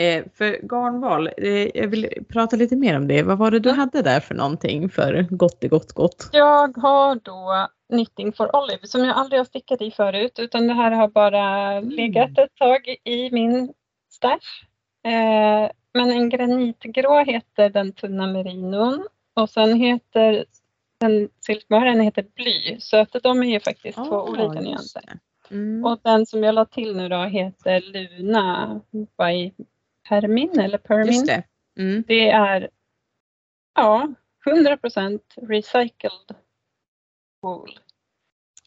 Eh, 0.00 0.24
för 0.34 0.58
garnval, 0.62 1.30
eh, 1.36 1.68
jag 1.74 1.88
vill 1.88 2.08
prata 2.28 2.56
lite 2.56 2.76
mer 2.76 2.96
om 2.96 3.08
det. 3.08 3.22
Vad 3.22 3.38
var 3.38 3.50
det 3.50 3.58
du 3.58 3.70
hade 3.70 4.02
där 4.02 4.20
för 4.20 4.34
någonting 4.34 4.88
för 4.88 5.26
gott 5.30 5.64
i 5.64 5.68
gott 5.68 5.92
gott? 5.92 6.30
Jag 6.32 6.76
har 6.76 7.14
då 7.14 7.68
Knitting 7.88 8.32
for 8.32 8.56
Olive 8.56 8.86
som 8.86 9.04
jag 9.04 9.16
aldrig 9.16 9.40
har 9.40 9.44
stickat 9.44 9.82
i 9.82 9.90
förut 9.90 10.38
utan 10.38 10.66
det 10.66 10.74
här 10.74 10.90
har 10.90 11.08
bara 11.08 11.72
mm. 11.72 11.88
legat 11.88 12.38
ett 12.38 12.54
tag 12.54 12.96
i 13.04 13.30
min 13.30 13.72
stash. 14.10 14.64
Eh, 15.04 15.70
men 15.94 16.10
en 16.10 16.28
granitgrå 16.28 17.24
heter 17.24 17.70
den 17.70 17.92
tunna 17.92 18.26
merinon 18.26 19.06
och 19.34 19.50
sen 19.50 19.74
heter 19.80 20.44
den 21.00 21.28
silkmören 21.40 22.00
heter 22.00 22.26
bly 22.34 22.80
så 22.80 22.96
att 22.96 23.16
de 23.22 23.42
är 23.42 23.52
ju 23.52 23.60
faktiskt 23.60 23.98
oh, 23.98 24.08
två 24.08 24.16
olika 24.16 24.60
nyanser. 24.60 25.02
Mm. 25.50 25.84
Och 25.84 26.00
den 26.02 26.26
som 26.26 26.44
jag 26.44 26.54
la 26.54 26.64
till 26.64 26.96
nu 26.96 27.08
då 27.08 27.22
heter 27.22 27.80
Luna 27.80 28.80
by 29.18 29.52
Permin 30.10 30.58
eller 30.60 30.78
Permin. 30.78 31.26
Det. 31.26 31.44
Mm. 31.78 32.04
det. 32.08 32.30
är 32.30 32.70
ja, 33.74 34.08
100 34.46 34.78
recycled 35.36 36.36
wool. 37.42 37.78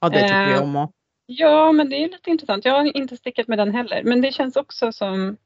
Ja 0.01 0.09
det 0.09 0.21
tycker 0.21 0.47
eh, 0.47 0.53
vi 0.53 0.59
om. 0.59 0.91
Ja 1.25 1.71
men 1.71 1.89
det 1.89 1.95
är 1.95 2.09
lite 2.09 2.29
intressant. 2.29 2.65
Jag 2.65 2.73
har 2.73 2.97
inte 2.97 3.17
stickat 3.17 3.47
med 3.47 3.57
den 3.57 3.71
heller 3.71 4.03
men 4.03 4.21
det 4.21 4.31
känns 4.31 4.55
också 4.55 4.91
som 4.91 5.37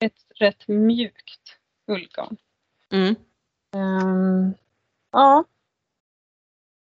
ett 0.00 0.26
rätt 0.34 0.68
mjukt 0.68 1.58
ullgarn. 1.86 2.36
Mm. 2.92 3.14
Um, 3.76 4.54
ja, 5.12 5.44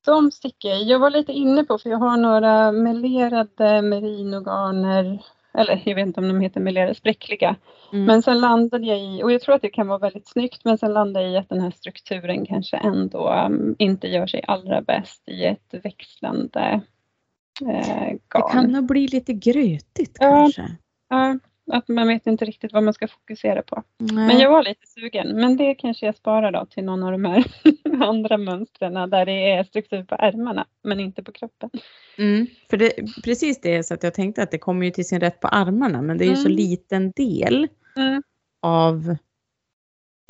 de 0.06 0.32
sticker 0.32 0.70
jag 0.70 0.84
Jag 0.84 1.00
var 1.00 1.10
lite 1.10 1.32
inne 1.32 1.64
på, 1.64 1.78
för 1.78 1.90
jag 1.90 1.98
har 1.98 2.18
några 2.18 2.72
melerade 2.72 3.82
merinogarner, 3.82 5.24
eller 5.54 5.82
jag 5.86 5.96
vet 5.96 6.08
inte 6.08 6.20
om 6.20 6.28
de 6.28 6.42
heter 6.42 6.60
melerade, 6.60 6.96
spräckliga. 6.96 7.56
Mm. 7.94 8.06
Men 8.06 8.22
sen 8.22 8.40
landade 8.40 8.86
jag 8.86 9.00
i, 9.00 9.24
och 9.24 9.32
jag 9.32 9.42
tror 9.42 9.56
att 9.56 9.62
det 9.62 9.70
kan 9.70 9.88
vara 9.88 10.00
väldigt 10.00 10.28
snyggt, 10.28 10.66
men 10.66 10.78
sen 10.78 10.94
landade 10.94 11.26
jag 11.26 11.34
i 11.34 11.38
att 11.38 11.50
den 11.50 11.62
här 11.62 11.72
strukturen 11.72 12.46
kanske 12.46 12.78
ändå 12.78 13.34
um, 13.34 13.76
inte 13.80 14.08
gör 14.08 14.28
sig 14.28 14.44
allra 14.48 14.82
bäst 14.82 15.30
i 15.30 15.46
ett 15.46 15.74
växlande 15.84 16.82
eh, 17.62 18.08
garn. 18.08 18.18
Det 18.30 18.52
kan 18.52 18.72
nog 18.72 18.86
bli 18.86 19.08
lite 19.08 19.34
grötigt 19.34 20.18
ja, 20.20 20.30
kanske. 20.30 20.78
Ja, 21.10 21.40
att 21.72 21.88
man 21.88 22.08
vet 22.08 22.28
inte 22.28 22.46
riktigt 22.46 22.74
vad 22.74 22.84
man 22.84 22.94
ska 22.94 23.08
fokusera 23.08 23.62
på. 23.62 23.84
Nej. 23.98 24.28
Men 24.28 24.40
jag 24.40 24.50
var 24.50 24.64
lite 24.64 24.88
sugen. 24.88 25.36
Men 25.36 25.58
det 25.58 25.76
kanske 25.76 26.06
jag 26.06 26.16
sparar 26.16 26.52
då 26.52 26.66
till 26.66 26.84
någon 26.84 27.04
av 27.04 27.12
de 27.12 27.26
här 27.26 27.46
andra 28.04 28.38
mönstren 28.38 29.10
där 29.10 29.26
det 29.26 29.52
är 29.52 29.64
struktur 29.64 30.04
på 30.04 30.16
ärmarna 30.16 30.66
men 30.84 31.00
inte 31.00 31.24
på 31.24 31.32
kroppen. 31.32 31.70
Mm, 32.18 32.48
för 32.70 32.78
det, 32.78 32.92
precis 33.24 33.62
det 33.62 33.84
så 33.84 33.94
att 33.94 34.04
jag 34.04 34.14
tänkte 34.14 34.44
att 34.44 34.52
det 34.52 34.58
kommer 34.58 34.86
ju 34.86 34.92
till 34.92 35.08
sin 35.08 35.20
rätt 35.20 35.40
på 35.40 35.48
armarna 35.48 36.02
men 36.02 36.18
det 36.18 36.24
är 36.24 36.28
ju 36.28 36.34
mm. 36.34 36.44
så 36.44 36.50
liten 36.50 37.12
del 37.12 37.68
mm. 37.96 38.24
av 38.62 39.16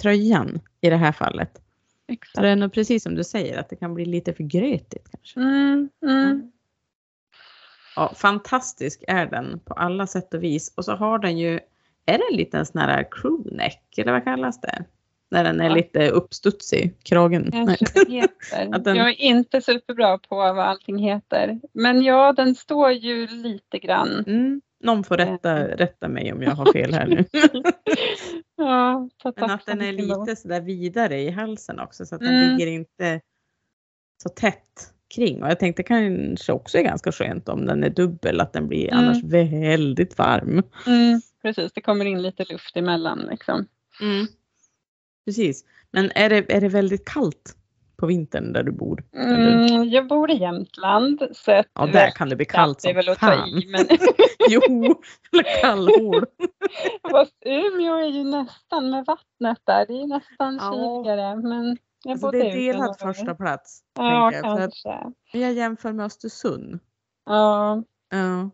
tröjan 0.01 0.59
i 0.81 0.89
det 0.89 0.97
här 0.97 1.11
fallet. 1.11 1.61
Exakt. 2.07 2.35
Så 2.35 2.41
det 2.41 2.49
är 2.49 2.55
nog 2.55 2.73
precis 2.73 3.03
som 3.03 3.15
du 3.15 3.23
säger 3.23 3.59
att 3.59 3.69
det 3.69 3.75
kan 3.75 3.93
bli 3.93 4.05
lite 4.05 4.33
för 4.33 4.43
grötigt 4.43 5.09
kanske. 5.11 5.39
Mm, 5.39 5.89
mm. 6.03 6.50
Ja, 7.95 8.13
fantastisk 8.15 9.03
är 9.07 9.25
den 9.25 9.59
på 9.59 9.73
alla 9.73 10.07
sätt 10.07 10.33
och 10.33 10.43
vis. 10.43 10.73
Och 10.77 10.85
så 10.85 10.95
har 10.95 11.19
den 11.19 11.37
ju, 11.37 11.59
är 12.05 12.17
det 12.17 12.23
en 12.31 12.37
liten 12.37 12.65
sån 12.65 12.81
här 12.81 13.07
crewneck 13.11 13.97
eller 13.97 14.11
vad 14.11 14.23
kallas 14.23 14.61
det? 14.61 14.85
När 15.31 15.43
den 15.43 15.61
är 15.61 15.69
ja. 15.69 15.75
lite 15.75 16.09
uppstudsig, 16.09 16.95
kragen. 17.03 17.51
den... 18.83 18.95
Jag 18.95 19.09
är 19.09 19.21
inte 19.21 19.61
superbra 19.61 20.17
på 20.17 20.35
vad 20.35 20.59
allting 20.59 20.97
heter. 20.97 21.59
Men 21.73 22.03
ja, 22.03 22.33
den 22.33 22.55
står 22.55 22.91
ju 22.91 23.27
lite 23.27 23.79
grann. 23.79 24.23
Mm. 24.27 24.61
Någon 24.83 25.03
får 25.03 25.17
rätta, 25.17 25.57
eh. 25.57 25.77
rätta 25.77 26.07
mig 26.07 26.33
om 26.33 26.41
jag 26.41 26.51
har 26.51 26.73
fel 26.73 26.93
här 26.93 27.07
nu. 27.07 27.25
ja, 28.57 29.09
Men 29.35 29.51
att 29.51 29.65
den 29.65 29.81
är 29.81 29.93
lite 29.93 30.35
sådär 30.35 30.61
vidare 30.61 31.21
i 31.21 31.29
halsen 31.29 31.79
också 31.79 32.05
så 32.05 32.15
att 32.15 32.21
den 32.21 32.35
mm. 32.35 32.49
ligger 32.49 32.71
inte 32.71 33.21
så 34.23 34.29
tätt 34.29 34.93
kring. 35.15 35.43
Och 35.43 35.49
jag 35.49 35.59
tänkte 35.59 35.83
kanske 35.83 36.53
också 36.53 36.77
är 36.77 36.83
ganska 36.83 37.11
skönt 37.11 37.49
om 37.49 37.65
den 37.65 37.83
är 37.83 37.89
dubbel, 37.89 38.39
att 38.39 38.53
den 38.53 38.67
blir 38.67 38.93
mm. 38.93 38.99
annars 38.99 39.23
väldigt 39.23 40.17
varm. 40.17 40.63
Mm, 40.87 41.21
precis, 41.41 41.73
det 41.73 41.81
kommer 41.81 42.05
in 42.05 42.21
lite 42.21 42.45
luft 42.49 42.77
emellan 42.77 43.27
liksom. 43.29 43.65
Mm. 44.01 44.27
Precis, 45.25 45.65
men 45.91 46.11
är 46.15 46.29
det, 46.29 46.53
är 46.53 46.61
det 46.61 46.69
väldigt 46.69 47.05
kallt 47.05 47.55
på 47.97 48.07
vintern 48.07 48.53
där 48.53 48.63
du 48.63 48.71
bor? 48.71 49.03
Mm, 49.15 49.89
jag 49.89 50.07
bor 50.07 50.31
i 50.31 50.37
Jämtland. 50.37 51.27
Så 51.31 51.63
ja, 51.73 51.85
där 51.85 52.11
kan 52.11 52.29
det 52.29 52.35
bli 52.35 52.45
kallt 52.45 52.81
som 52.81 52.93
väl 52.93 53.15
fan. 53.15 53.49
I, 53.49 53.67
men... 53.67 53.87
jo, 54.49 54.61
eller 55.31 55.61
kallhål. 55.61 56.25
Fast 57.11 57.35
Umeå 57.45 57.95
är 57.95 58.07
ju 58.07 58.23
nästan 58.23 58.89
med 58.89 59.05
vattnet 59.05 59.61
där, 59.63 59.85
det 59.85 59.93
är 59.93 60.07
nästan 60.07 60.57
ja. 60.61 60.73
kyligare. 60.73 61.35
Men 61.35 61.77
alltså 62.09 62.31
det 62.31 62.51
är 62.51 62.55
delat 62.55 62.99
första 62.99 63.35
plats. 63.35 63.83
Ja, 63.97 64.33
jag. 64.33 64.43
kanske. 64.43 64.97
jag 65.31 65.53
jämför 65.53 65.93
med 65.93 66.05
Östersund. 66.05 66.79
Ja. 67.25 67.83
ja. 68.09 68.49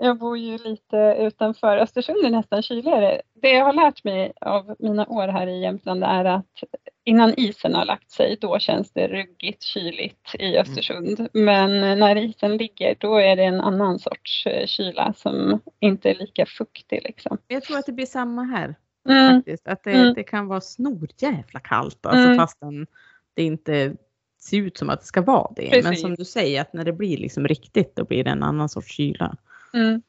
Jag 0.00 0.18
bor 0.18 0.38
ju 0.38 0.58
lite 0.58 1.16
utanför. 1.18 1.78
Östersund 1.78 2.24
är 2.24 2.30
nästan 2.30 2.62
kyligare. 2.62 3.22
Det 3.34 3.50
jag 3.50 3.64
har 3.64 3.72
lärt 3.72 4.04
mig 4.04 4.32
av 4.40 4.76
mina 4.78 5.06
år 5.06 5.28
här 5.28 5.46
i 5.46 5.60
Jämtland 5.60 6.04
är 6.04 6.24
att 6.24 6.62
innan 7.04 7.34
isen 7.36 7.74
har 7.74 7.84
lagt 7.84 8.10
sig, 8.10 8.38
då 8.40 8.58
känns 8.58 8.92
det 8.92 9.08
ruggigt 9.08 9.62
kyligt 9.62 10.34
i 10.38 10.56
mm. 10.56 10.62
Östersund. 10.62 11.20
Mm. 11.20 11.30
Men 11.32 11.98
när 11.98 12.16
isen 12.16 12.56
ligger, 12.56 12.96
då 12.98 13.16
är 13.16 13.36
det 13.36 13.44
en 13.44 13.60
annan 13.60 13.98
sorts 13.98 14.46
eh, 14.46 14.66
kyla 14.66 15.12
som 15.12 15.60
inte 15.80 16.10
är 16.10 16.14
lika 16.14 16.46
fuktig. 16.46 17.00
Liksom. 17.04 17.38
Jag 17.48 17.62
tror 17.62 17.78
att 17.78 17.86
det 17.86 17.92
blir 17.92 18.06
samma 18.06 18.42
här. 18.42 18.74
Mm. 19.08 19.36
Faktiskt. 19.36 19.68
Att 19.68 19.84
det, 19.84 19.92
mm. 19.92 20.14
det 20.14 20.22
kan 20.22 20.46
vara 20.46 20.60
snorjävla 20.60 21.60
kallt 21.60 22.06
alltså 22.06 22.24
mm. 22.24 22.38
fastän 22.38 22.86
det 23.34 23.42
inte 23.42 23.96
ser 24.40 24.58
ut 24.58 24.76
som 24.78 24.90
att 24.90 25.00
det 25.00 25.06
ska 25.06 25.22
vara 25.22 25.52
det. 25.56 25.70
Precis. 25.70 25.84
Men 25.84 25.96
som 25.96 26.14
du 26.14 26.24
säger 26.24 26.60
att 26.60 26.72
när 26.72 26.84
det 26.84 26.92
blir 26.92 27.16
liksom 27.16 27.48
riktigt 27.48 27.96
då 27.96 28.04
blir 28.04 28.24
det 28.24 28.30
en 28.30 28.42
annan 28.42 28.68
sorts 28.68 28.96
kyla. 28.96 29.36
Mm. 29.74 30.02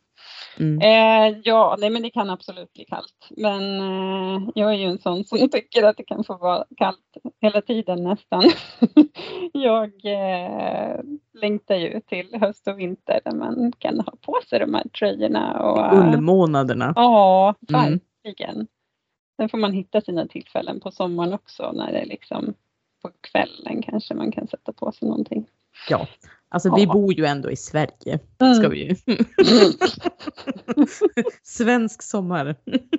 Mm. 0.59 0.81
Eh, 0.81 1.39
ja, 1.43 1.75
nej, 1.79 1.89
men 1.89 2.01
det 2.01 2.09
kan 2.09 2.29
absolut 2.29 2.73
bli 2.73 2.85
kallt. 2.85 3.29
Men 3.37 3.79
eh, 3.79 4.49
jag 4.55 4.73
är 4.73 4.77
ju 4.77 4.85
en 4.85 4.99
sån 4.99 5.23
som 5.23 5.49
tycker 5.51 5.83
att 5.83 5.97
det 5.97 6.03
kan 6.03 6.23
få 6.23 6.37
vara 6.37 6.65
kallt 6.77 7.17
hela 7.41 7.61
tiden 7.61 8.03
nästan. 8.03 8.43
jag 9.53 9.91
eh, 10.05 10.99
längtar 11.41 11.75
ju 11.75 12.01
till 12.01 12.37
höst 12.41 12.67
och 12.67 12.79
vinter 12.79 13.19
där 13.25 13.35
man 13.35 13.71
kan 13.79 13.99
ha 13.99 14.13
på 14.21 14.39
sig 14.49 14.59
de 14.59 14.73
här 14.73 14.83
tröjorna. 14.99 15.59
Och, 15.59 15.97
Ullmånaderna. 15.97 16.93
Ja, 16.95 17.55
mm. 17.69 17.99
verkligen. 18.23 18.55
Mm. 18.55 18.67
Sen 19.37 19.49
får 19.49 19.57
man 19.57 19.73
hitta 19.73 20.01
sina 20.01 20.27
tillfällen 20.27 20.79
på 20.79 20.91
sommaren 20.91 21.33
också 21.33 21.71
när 21.71 21.91
det 21.91 21.99
är 21.99 22.05
liksom 22.05 22.53
på 23.01 23.09
kvällen 23.21 23.81
kanske 23.83 24.13
man 24.13 24.31
kan 24.31 24.47
sätta 24.47 24.73
på 24.73 24.91
sig 24.91 25.07
någonting. 25.07 25.45
Ja, 25.89 26.07
alltså 26.49 26.75
vi 26.75 26.83
Ja. 26.83 26.93
bor 26.93 27.13
ju 27.13 27.25
ändå 27.25 27.51
i 27.51 27.55
Sverige. 27.55 28.19
Mm. 28.39 28.53
Ska 28.53 28.69
vi 28.69 28.83
ju. 28.87 28.95
Svensk 31.43 32.01
sommar. 32.01 32.55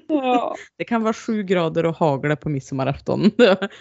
Ja, 0.09 0.55
Det 0.77 0.85
kan 0.85 1.03
vara 1.03 1.12
sju 1.14 1.42
grader 1.42 1.87
och 1.87 1.94
hagla 1.96 2.37
på 2.37 2.48
midsommarafton. 2.48 3.20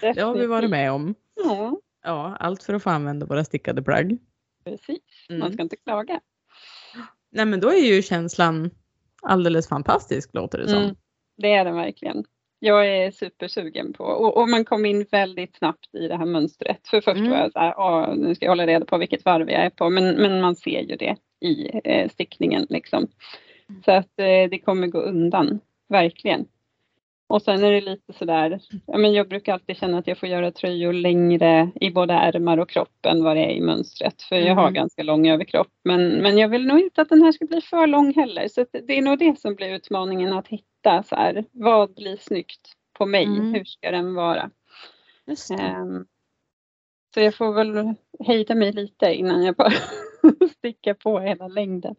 Det 0.01 0.19
har 0.21 0.35
vi 0.37 0.45
varit 0.47 0.69
med 0.69 0.91
om. 0.91 1.15
Ja, 1.35 1.77
Ja, 2.03 2.37
allt 2.39 2.63
för 2.63 2.73
att 2.73 2.83
få 2.83 2.89
använda 2.89 3.25
våra 3.25 3.45
stickade 3.45 3.81
plagg. 3.83 4.17
precis. 4.63 4.99
Man 5.29 5.41
Mm. 5.41 5.53
ska 5.53 5.61
inte 5.63 5.75
klaga. 5.75 6.19
Nej 7.31 7.45
men 7.45 7.59
då 7.59 7.69
är 7.69 7.93
ju 7.95 8.01
känslan 8.01 8.69
alldeles 9.21 9.67
fantastisk 9.67 10.33
låter 10.33 10.57
det 10.57 10.67
som. 10.69 10.83
Mm, 10.83 10.95
det 11.37 11.53
är 11.53 11.65
den 11.65 11.75
verkligen. 11.75 12.23
Jag 12.59 12.87
är 12.87 13.11
supersugen 13.11 13.93
på 13.93 14.03
och, 14.03 14.37
och 14.37 14.49
man 14.49 14.65
kom 14.65 14.85
in 14.85 15.05
väldigt 15.11 15.55
snabbt 15.55 15.95
i 15.95 16.07
det 16.07 16.17
här 16.17 16.25
mönstret. 16.25 16.87
För 16.87 17.01
först 17.01 17.17
Mm. 17.19 17.31
var 17.31 17.37
jag 17.37 17.51
så 17.51 17.59
här, 17.59 17.73
"Åh, 17.77 18.15
nu 18.15 18.35
ska 18.35 18.45
jag 18.45 18.51
hålla 18.51 18.67
reda 18.67 18.85
på 18.85 18.97
vilket 18.97 19.25
varv 19.25 19.49
jag 19.49 19.61
är 19.65 19.69
på. 19.69 19.89
Men, 19.89 20.15
men 20.15 20.41
man 20.41 20.55
ser 20.55 20.81
ju 20.81 20.95
det 20.95 21.15
i 21.41 21.69
eh, 21.83 22.09
stickningen 22.09 22.67
liksom. 22.69 23.07
Så 23.85 23.91
att 23.91 24.19
eh, 24.19 24.49
det 24.51 24.59
kommer 24.65 24.87
gå 24.87 24.99
undan, 24.99 25.59
verkligen. 25.89 26.45
Och 27.29 27.41
sen 27.41 27.63
är 27.63 27.71
det 27.71 27.81
lite 27.81 28.13
sådär, 28.13 28.59
ja, 28.85 28.97
men 28.97 29.13
jag 29.13 29.29
brukar 29.29 29.53
alltid 29.53 29.77
känna 29.77 29.97
att 29.97 30.07
jag 30.07 30.17
får 30.17 30.29
göra 30.29 30.51
tröjor 30.51 30.93
längre 30.93 31.69
i 31.81 31.91
både 31.91 32.13
ärmar 32.13 32.57
och 32.57 32.69
kropp 32.69 33.05
än 33.07 33.23
vad 33.23 33.35
det 33.37 33.41
är 33.45 33.49
i 33.51 33.61
mönstret. 33.61 34.21
För 34.21 34.35
jag 34.35 34.55
har 34.55 34.61
Mm. 34.61 34.73
ganska 34.73 35.03
lång 35.03 35.27
överkropp. 35.27 35.67
Men, 35.83 36.07
men 36.09 36.37
jag 36.37 36.49
vill 36.49 36.67
nog 36.67 36.79
inte 36.79 37.01
att 37.01 37.09
den 37.09 37.21
här 37.21 37.31
ska 37.31 37.45
bli 37.45 37.61
för 37.61 37.87
lång 37.87 38.13
heller. 38.13 38.47
Så 38.47 38.65
det 38.87 38.97
är 38.97 39.01
nog 39.01 39.19
det 39.19 39.39
som 39.39 39.55
blir 39.55 39.75
utmaningen 39.75 40.33
att 40.33 40.47
hitta 40.47 40.65
så 41.04 41.15
här, 41.15 41.45
vad 41.52 41.93
blir 41.93 42.17
snyggt 42.17 42.71
på 42.97 43.06
mig? 43.06 43.23
Mm. 43.23 43.54
Hur 43.54 43.63
ska 43.65 43.91
den 43.91 44.13
vara? 44.13 44.50
Ehm, 45.60 46.06
så 47.13 47.19
jag 47.19 47.36
får 47.36 47.54
väl 47.54 47.93
hejda 48.19 48.56
mig 48.56 48.71
lite 48.71 49.06
innan 49.13 49.43
jag 49.43 49.56
bara 49.56 49.73
stickar 50.58 50.93
på 50.93 51.19
hela 51.19 51.47
längden. 51.47 51.95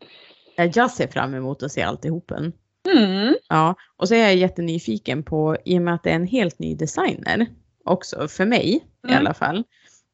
Ja, 0.56 0.64
jag 0.74 0.90
ser 0.90 1.06
fram 1.08 1.34
emot 1.34 1.62
att 1.62 1.72
se 1.72 1.82
alltihopen. 1.82 2.52
Mm. 2.96 3.34
Ja, 3.48 3.74
och 3.96 4.08
så 4.08 4.14
är 4.14 4.18
jag 4.18 4.36
jättenyfiken 4.36 5.22
på, 5.22 5.56
i 5.64 5.78
och 5.78 5.82
med 5.82 5.94
att 5.94 6.02
det 6.02 6.10
är 6.10 6.14
en 6.14 6.26
helt 6.26 6.58
ny 6.58 6.74
designer 6.74 7.46
också, 7.84 8.28
för 8.28 8.44
mig 8.46 8.74
i 8.76 8.82
Mm. 9.08 9.18
alla 9.18 9.34
fall, 9.34 9.64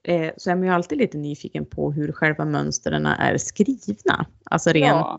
eh, 0.03 0.33
så 0.37 0.51
är 0.51 0.55
man 0.55 0.65
ju 0.65 0.71
alltid 0.73 0.99
lite 0.99 1.19
nyfiken 1.19 1.67
på 1.67 1.93
hur 1.93 2.13
själva 2.13 2.45
mönstren 2.45 3.07
är 3.07 3.39
skrivna. 3.39 4.27
Alltså 4.45 4.71
rent 4.71 4.87
Ja. 4.87 5.17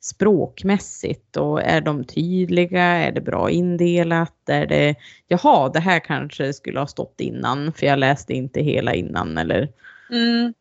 Språkmässigt 0.00 1.36
och 1.36 1.62
är 1.62 1.80
de 1.80 2.04
tydliga, 2.04 2.82
är 2.82 3.12
det 3.12 3.20
bra 3.20 3.50
indelat, 3.50 4.48
är 4.48 4.66
det, 4.66 4.94
jaha, 5.28 5.68
det 5.68 5.80
här 5.80 6.00
kanske 6.00 6.52
skulle 6.52 6.80
ha 6.80 6.86
stått 6.86 7.20
innan 7.20 7.72
för 7.72 7.86
jag 7.86 7.98
läste 7.98 8.34
inte 8.34 8.60
hela 8.60 8.94
innan 8.94 9.38
eller 9.38 9.68
Mm. 10.10 10.54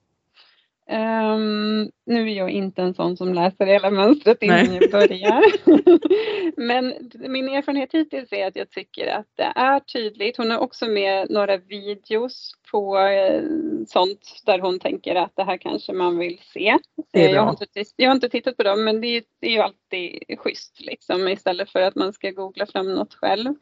Ehm, 0.90 1.92
nu 2.06 2.32
är 2.32 2.36
jag 2.36 2.50
inte 2.50 2.82
en 2.82 2.94
sån 2.94 3.18
som 3.18 3.34
läser 3.34 3.66
hela 3.66 3.90
mönstret 3.92 4.44
innan 4.44 4.66
Nej. 4.66 4.80
jag 4.82 4.92
börjar. 4.92 5.44
Men 6.58 6.94
min 7.14 7.50
erfarenhet 7.50 7.94
hittills 7.94 8.34
är 8.34 8.48
att 8.48 8.56
jag 8.56 8.70
tycker 8.70 9.08
att 9.08 9.26
det 9.36 9.54
är 9.56 9.80
tydligt. 9.80 10.38
Hon 10.38 10.52
har 10.52 10.58
också 10.58 10.86
med 10.86 11.30
några 11.30 11.58
videos 11.58 12.52
på 12.72 13.00
eh, 13.00 13.44
sånt 13.88 14.42
där 14.46 14.60
hon 14.60 14.80
tänker 14.80 15.16
att 15.16 15.36
det 15.36 15.44
här 15.44 15.58
kanske 15.58 15.94
man 15.94 16.18
vill 16.18 16.40
se. 16.54 16.78
Eh, 17.14 17.32
jag, 17.32 17.42
har 17.42 17.52
inte, 17.52 17.84
jag 17.96 18.10
har 18.10 18.16
inte 18.16 18.30
tittat 18.30 18.58
på 18.58 18.64
dem 18.64 18.84
men 18.84 19.02
det 19.02 19.08
är, 19.08 19.24
det 19.42 19.48
är 19.48 19.52
ju 19.52 19.60
alltid 19.60 20.40
schysst 20.40 20.82
liksom 20.82 21.28
istället 21.28 21.70
för 21.70 21.82
att 21.82 21.96
man 21.96 22.14
ska 22.14 22.32
googla 22.32 22.66
fram 22.66 22.96
något 22.96 23.14
själv. 23.14 23.54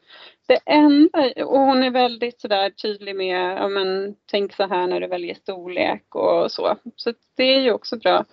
Det 0.46 0.58
enda, 0.66 1.44
och 1.44 1.58
hon 1.58 1.82
är 1.82 1.90
väldigt 1.90 2.40
sådär 2.40 2.70
tydlig 2.70 3.16
med, 3.16 3.58
ja 3.58 3.68
men 3.68 4.16
tänk 4.30 4.52
så 4.52 4.66
här 4.66 4.86
när 4.86 5.00
du 5.00 5.06
väljer 5.06 5.34
storlek 5.34 6.14
och 6.14 6.52
så. 6.52 6.76
Så 6.96 7.12
det 7.36 7.54
är 7.54 7.60
ju 7.60 7.72
också 7.72 7.96
bra. 7.96 8.24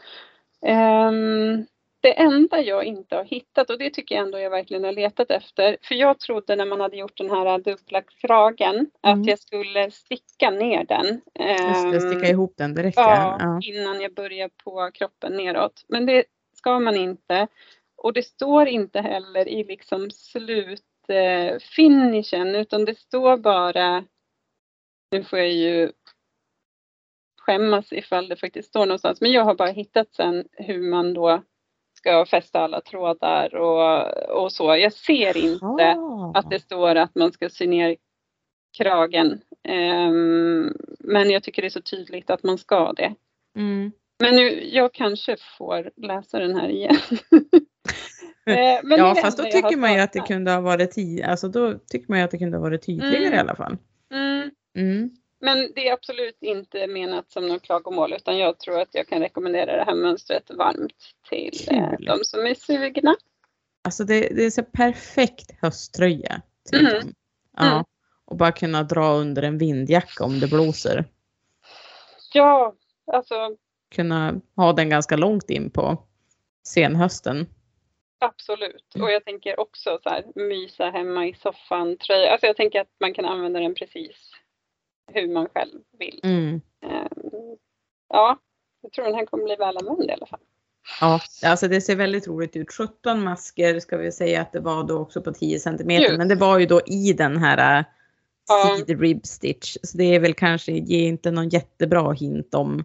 Ehm, 0.66 1.66
det 2.04 2.14
enda 2.20 2.62
jag 2.62 2.84
inte 2.86 3.16
har 3.16 3.24
hittat 3.24 3.70
och 3.70 3.78
det 3.78 3.90
tycker 3.90 4.16
jag 4.16 4.26
ändå 4.26 4.40
jag 4.40 4.50
verkligen 4.50 4.84
har 4.84 4.92
letat 4.92 5.32
efter. 5.32 5.78
För 5.82 5.96
jag 5.96 6.20
trodde 6.20 6.56
när 6.56 6.66
man 6.66 6.82
hade 6.82 6.98
gjort 6.98 7.18
den 7.18 7.30
här 7.30 7.60
dubbla 7.60 8.02
kragen 8.02 8.76
Mm. 8.76 8.90
att 9.22 9.28
jag 9.28 9.40
skulle 9.40 9.92
sticka 9.92 10.50
ner 10.52 10.84
den. 10.86 11.06
Just 11.08 11.24
det, 11.36 11.44
Ehm, 11.44 12.00
sticka 12.00 12.30
ihop 12.30 12.54
den 12.58 12.74
direkt. 12.76 12.98
Ja, 12.98 13.36
Ja. 13.40 13.60
innan 13.64 14.02
jag 14.02 14.14
börjar 14.14 14.50
på 14.64 14.92
kroppen 14.94 15.38
neråt. 15.38 15.86
Men 15.88 16.06
det 16.06 16.24
ska 16.58 16.80
man 16.80 16.96
inte. 16.96 17.48
Och 17.98 18.14
det 18.14 18.24
står 18.24 18.68
inte 18.68 19.02
heller 19.02 19.48
i 19.48 19.64
liksom 19.64 20.12
slutfinishen 20.12 22.56
utan 22.56 22.86
det 22.86 22.98
står 23.00 23.38
bara, 23.38 24.06
nu 25.12 25.24
får 25.24 25.40
jag 25.40 25.52
ju 25.52 25.92
skämmas 27.42 27.94
ifall 27.94 28.28
det 28.30 28.36
faktiskt 28.36 28.70
står 28.70 28.86
någonstans, 28.86 29.22
men 29.22 29.32
jag 29.32 29.44
har 29.44 29.56
bara 29.56 29.72
hittat 29.72 30.14
sen 30.14 30.48
hur 30.52 30.82
man 30.90 31.14
då 31.14 31.44
ska 32.04 32.26
fästa 32.26 32.60
alla 32.60 32.82
trådar 32.82 33.56
och, 33.56 34.08
och 34.44 34.52
så. 34.52 34.76
Jag 34.76 34.94
ser 34.94 35.38
inte 35.38 35.96
Ah. 35.98 36.32
att 36.36 36.50
det 36.50 36.60
står 36.60 36.96
att 36.96 37.16
man 37.16 37.32
ska 37.32 37.50
sy 37.50 37.68
ner 37.68 37.96
kragen. 38.78 39.42
Ehm, 39.68 40.74
men 41.00 41.30
jag 41.32 41.44
tycker 41.44 41.62
det 41.62 41.68
är 41.68 41.70
så 41.70 41.82
tydligt 41.82 42.30
att 42.30 42.44
man 42.44 42.58
ska 42.58 42.94
det. 42.94 43.16
Mm. 43.58 43.92
Men 44.20 44.36
nu, 44.36 44.64
jag 44.68 44.94
kanske 44.94 45.38
får 45.58 45.92
läsa 45.96 46.40
den 46.40 46.56
här 46.56 46.70
igen. 46.70 46.96
Eh, 48.46 48.80
Ja, 48.84 49.16
fast 49.22 49.38
då 49.38 49.44
enda 49.44 49.58
jag 49.58 49.64
har 49.64 49.70
tycker 49.70 49.82
man 49.82 49.94
ju 49.94 50.00
att 50.00 50.14
det 50.14 50.20
saknat. 50.20 50.28
kunde 50.36 50.52
ha 50.52 50.62
varit 50.62 50.98
ti- 50.98 51.26
alltså 51.30 51.48
då 51.48 51.74
tycker 51.92 52.06
man 52.10 52.20
ju 52.20 52.26
att 52.26 52.32
det 52.32 52.38
kunde 52.38 52.58
ha 52.58 52.62
varit 52.62 52.86
tydligare 52.86 53.18
Mm. 53.18 53.34
i 53.34 53.38
alla 53.38 53.56
fall. 53.56 53.78
Mm, 54.14 54.52
Mm. 54.78 55.10
Men 55.44 55.72
det 55.76 55.88
är 55.88 55.94
absolut 55.94 56.38
inte 56.42 56.88
menat 56.88 57.32
som 57.32 57.48
något 57.48 57.62
klagomål 57.62 58.14
utan 58.14 58.38
jag 58.38 58.60
tror 58.60 58.82
att 58.82 58.90
jag 58.92 59.08
kan 59.08 59.20
rekommendera 59.20 59.78
det 59.78 59.84
här 59.84 59.96
mönstret 59.96 60.52
varmt 60.52 61.14
till 61.30 61.68
eh, 61.72 61.90
Kul. 61.98 62.06
de 62.06 62.20
som 62.24 62.46
är 62.46 62.54
sugna. 62.56 63.16
Alltså 63.82 64.04
det, 64.04 64.20
det 64.36 64.44
är 64.46 64.50
så 64.50 64.64
perfekt 64.64 65.52
hösttröja. 65.62 66.42
Till 66.70 66.88
Mm. 66.88 67.14
Ja. 67.58 67.72
Mm. 67.72 67.84
Och 68.26 68.38
bara 68.38 68.52
kunna 68.52 68.84
dra 68.84 69.14
under 69.14 69.42
en 69.44 69.58
vindjacka 69.58 70.24
om 70.24 70.40
det 70.40 70.48
blåser. 70.48 71.06
Ja, 72.34 72.76
alltså 73.12 73.56
Kunna 73.96 74.42
ha 74.56 74.74
den 74.74 74.90
ganska 74.90 75.16
långt 75.18 75.50
in 75.50 75.70
på 75.72 76.04
senhösten. 76.68 77.46
absolut. 78.20 78.96
Och 79.02 79.12
jag 79.12 79.26
tänker 79.26 79.60
också 79.60 80.00
så 80.04 80.10
här 80.10 80.24
mysa 80.36 80.90
hemma 80.90 81.28
i 81.28 81.34
soffan 81.34 81.98
tröja. 81.98 82.32
Alltså 82.32 82.48
jag 82.48 82.56
tänker 82.58 82.82
att 82.82 82.92
man 83.00 83.14
kan 83.14 83.26
använda 83.26 83.60
den 83.60 83.76
precis 83.76 84.32
hur 85.08 85.34
man 85.34 85.48
själv 85.54 85.80
vill. 86.00 86.20
Mm. 86.24 86.62
Eh, 86.86 87.08
ja, 88.10 88.40
jag 88.82 88.92
tror 88.92 89.06
den 89.06 89.16
här 89.16 89.26
kommer 89.26 89.44
bli 89.44 89.56
väl 89.56 89.78
använd 89.78 90.10
i 90.10 90.12
alla 90.12 90.26
fall. 90.26 90.40
Ja, 91.02 91.20
alltså 91.46 91.68
det 91.68 91.82
ser 91.82 91.96
väldigt 91.96 92.28
roligt 92.28 92.56
ut. 92.56 92.72
17 92.74 93.24
masker 93.24 93.80
ska 93.80 93.98
vi 93.98 94.12
säga 94.12 94.42
att 94.42 94.52
det 94.52 94.60
var 94.60 94.84
då 94.84 94.98
också 95.00 95.22
på 95.22 95.34
10 95.34 95.60
centimeter. 95.60 96.18
Men 96.18 96.28
det 96.28 96.36
var 96.36 96.60
ju 96.60 96.66
då 96.66 96.82
i 96.86 97.14
den 97.14 97.38
här 97.38 97.80
äh, 97.80 97.86
Ja. 98.48 98.78
seed 98.78 99.02
rib 99.02 99.26
stitch. 99.26 99.78
Så 99.84 99.98
det 99.98 100.04
är 100.16 100.20
väl 100.20 100.34
kanske, 100.34 100.72
ger 100.72 101.08
inte 101.08 101.32
någon 101.32 101.50
jättebra 101.50 102.12
hint 102.12 102.54
om 102.54 102.84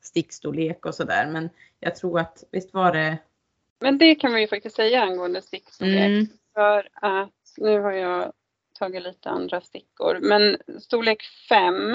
stickstorlek 0.00 0.86
och 0.86 0.94
sådär. 0.94 1.26
Men 1.32 1.48
jag 1.80 1.96
tror 1.96 2.20
att 2.20 2.44
visst 2.50 2.74
var 2.74 2.92
det. 2.92 3.18
Men 3.80 3.98
det 3.98 4.14
kan 4.14 4.34
vi 4.34 4.40
ju 4.40 4.48
faktiskt 4.48 4.76
säga 4.76 5.02
angående 5.02 5.42
stickstorlek. 5.42 6.06
Mm, 6.06 6.26
För 6.54 6.88
att 6.92 7.32
nu 7.56 7.80
har 7.80 7.92
jag 7.92 8.32
tagit 8.78 9.02
lite 9.02 9.28
andra 9.30 9.60
stickor. 9.60 10.18
Men 10.22 10.56
storlek 10.80 11.22
5 11.48 11.90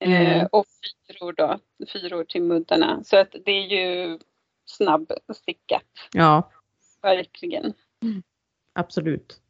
eh, 0.00 0.30
Mm. 0.30 0.46
och 0.52 0.66
fyror 1.08 1.32
då. 1.32 1.58
Fyror 1.92 2.24
till 2.24 2.42
muddarna. 2.42 3.04
Så 3.04 3.16
att 3.16 3.34
det 3.44 3.50
är 3.52 3.66
ju 3.66 4.18
snabbstickat. 4.66 5.82
ja, 6.12 6.50
Verkligen. 7.02 7.72
absolut. 8.72 9.40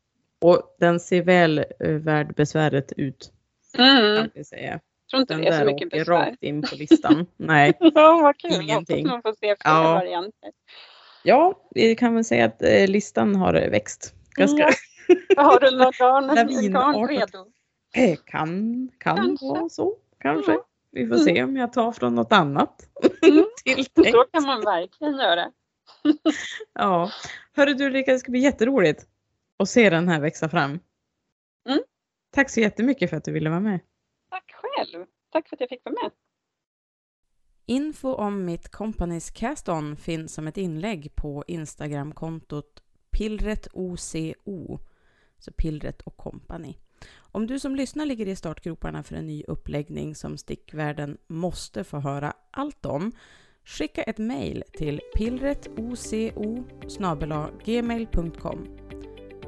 Och 0.40 0.76
den 0.80 1.00
ser 1.00 1.22
väl 1.22 1.64
uh, 1.84 1.96
värd 1.98 2.34
besväret 2.34 2.92
ut. 2.96 3.32
Mm. 3.78 4.30
Kan 4.30 4.44
säga. 4.44 4.70
Jag 4.70 4.80
tror 5.10 5.20
inte 5.20 5.34
Den 5.34 5.40
det 5.42 5.48
är 5.48 5.58
så 5.58 5.64
mycket 5.64 5.90
besvär. 5.90 6.14
rakt 6.14 6.42
in 6.42 6.62
på 6.62 6.74
listan. 6.74 7.26
Nej. 7.36 7.72
Ja, 7.80 8.20
vad 8.22 8.38
kul. 8.38 8.52
Ingenting. 8.62 9.06
Hoppas 9.08 9.12
man 9.12 9.22
får 9.22 9.32
se 9.32 9.56
fler 9.56 9.56
Ja. 9.64 9.94
varianter. 9.94 10.50
Ja, 11.22 11.68
vi 11.70 11.94
kan 11.96 12.14
väl 12.14 12.24
säga 12.24 12.44
att 12.44 12.62
eh, 12.62 12.88
listan 12.88 13.36
har 13.36 13.52
växt. 13.52 14.14
Ganska. 14.36 14.62
Ja. 14.62 14.70
Har 15.36 15.60
du 15.60 15.70
Lavinartat. 15.70 17.10
redo? 17.10 17.46
Eh, 17.94 18.18
kan 18.24 18.90
kan 18.98 19.16
Kanske. 19.16 19.46
vara 19.46 19.68
så. 19.68 19.96
Kanske. 20.20 20.52
Ja. 20.52 20.64
Vi 20.90 21.06
får 21.06 21.16
se 21.16 21.44
om 21.44 21.56
jag 21.56 21.72
tar 21.72 21.92
från 21.92 22.14
något 22.14 22.32
annat. 22.32 22.88
Mm. 23.22 23.44
Tilltänkt. 23.64 24.10
Så 24.10 24.24
kan 24.32 24.42
man 24.46 24.60
verkligen 24.60 25.14
göra. 25.14 25.52
Ja. 26.72 27.10
Hörru 27.52 27.74
du 27.74 27.86
Ulrika, 27.86 28.12
det 28.12 28.18
ska 28.18 28.30
bli 28.30 28.40
jätteroligt 28.40 29.06
att 29.56 29.68
se 29.68 29.90
den 29.90 30.08
här 30.08 30.20
växa 30.20 30.48
fram. 30.48 30.78
Mm. 31.68 31.82
Tack 32.30 32.50
så 32.50 32.60
jättemycket 32.60 33.10
för 33.10 33.16
att 33.16 33.24
du 33.24 33.32
ville 33.32 33.50
vara 33.50 33.60
med. 33.60 33.80
Tack 34.30 34.52
själv. 34.52 35.04
Tack 35.32 35.48
för 35.48 35.56
att 35.56 35.60
jag 35.60 35.68
fick 35.68 35.84
vara 35.84 35.94
med. 36.02 36.10
Info 37.66 38.14
om 38.14 38.44
mitt 38.44 38.68
Companys 38.68 39.30
Cast-On 39.30 39.96
finns 39.96 40.34
som 40.34 40.46
ett 40.48 40.56
inlägg 40.56 41.14
på 41.14 41.44
Instagramkontot 41.46 42.82
pillretoco, 43.10 44.78
så 45.38 45.52
pillret 45.52 46.02
och 46.02 46.16
company. 46.16 46.74
Om 47.16 47.46
du 47.46 47.58
som 47.58 47.76
lyssnar 47.76 48.06
ligger 48.06 48.28
i 48.28 48.36
startgroparna 48.36 49.02
för 49.02 49.16
en 49.16 49.26
ny 49.26 49.44
uppläggning 49.48 50.14
som 50.14 50.38
stickvärlden 50.38 51.18
måste 51.26 51.84
få 51.84 51.98
höra 51.98 52.32
allt 52.50 52.86
om, 52.86 53.12
skicka 53.64 54.02
ett 54.02 54.18
mejl 54.18 54.64
till 54.72 55.00
pillretoco 55.16 55.96
gmail.com. 57.64 58.66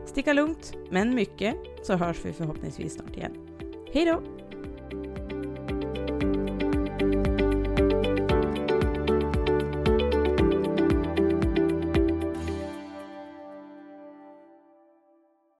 Sticka 0.06 0.32
lugnt, 0.32 0.72
men 0.90 1.14
mycket, 1.14 1.56
så 1.82 1.94
hörs 1.94 2.24
vi 2.24 2.32
förhoppningsvis 2.32 2.94
snart 2.94 3.16
igen. 3.16 3.36
Hej 3.92 4.04
då! 4.04 4.39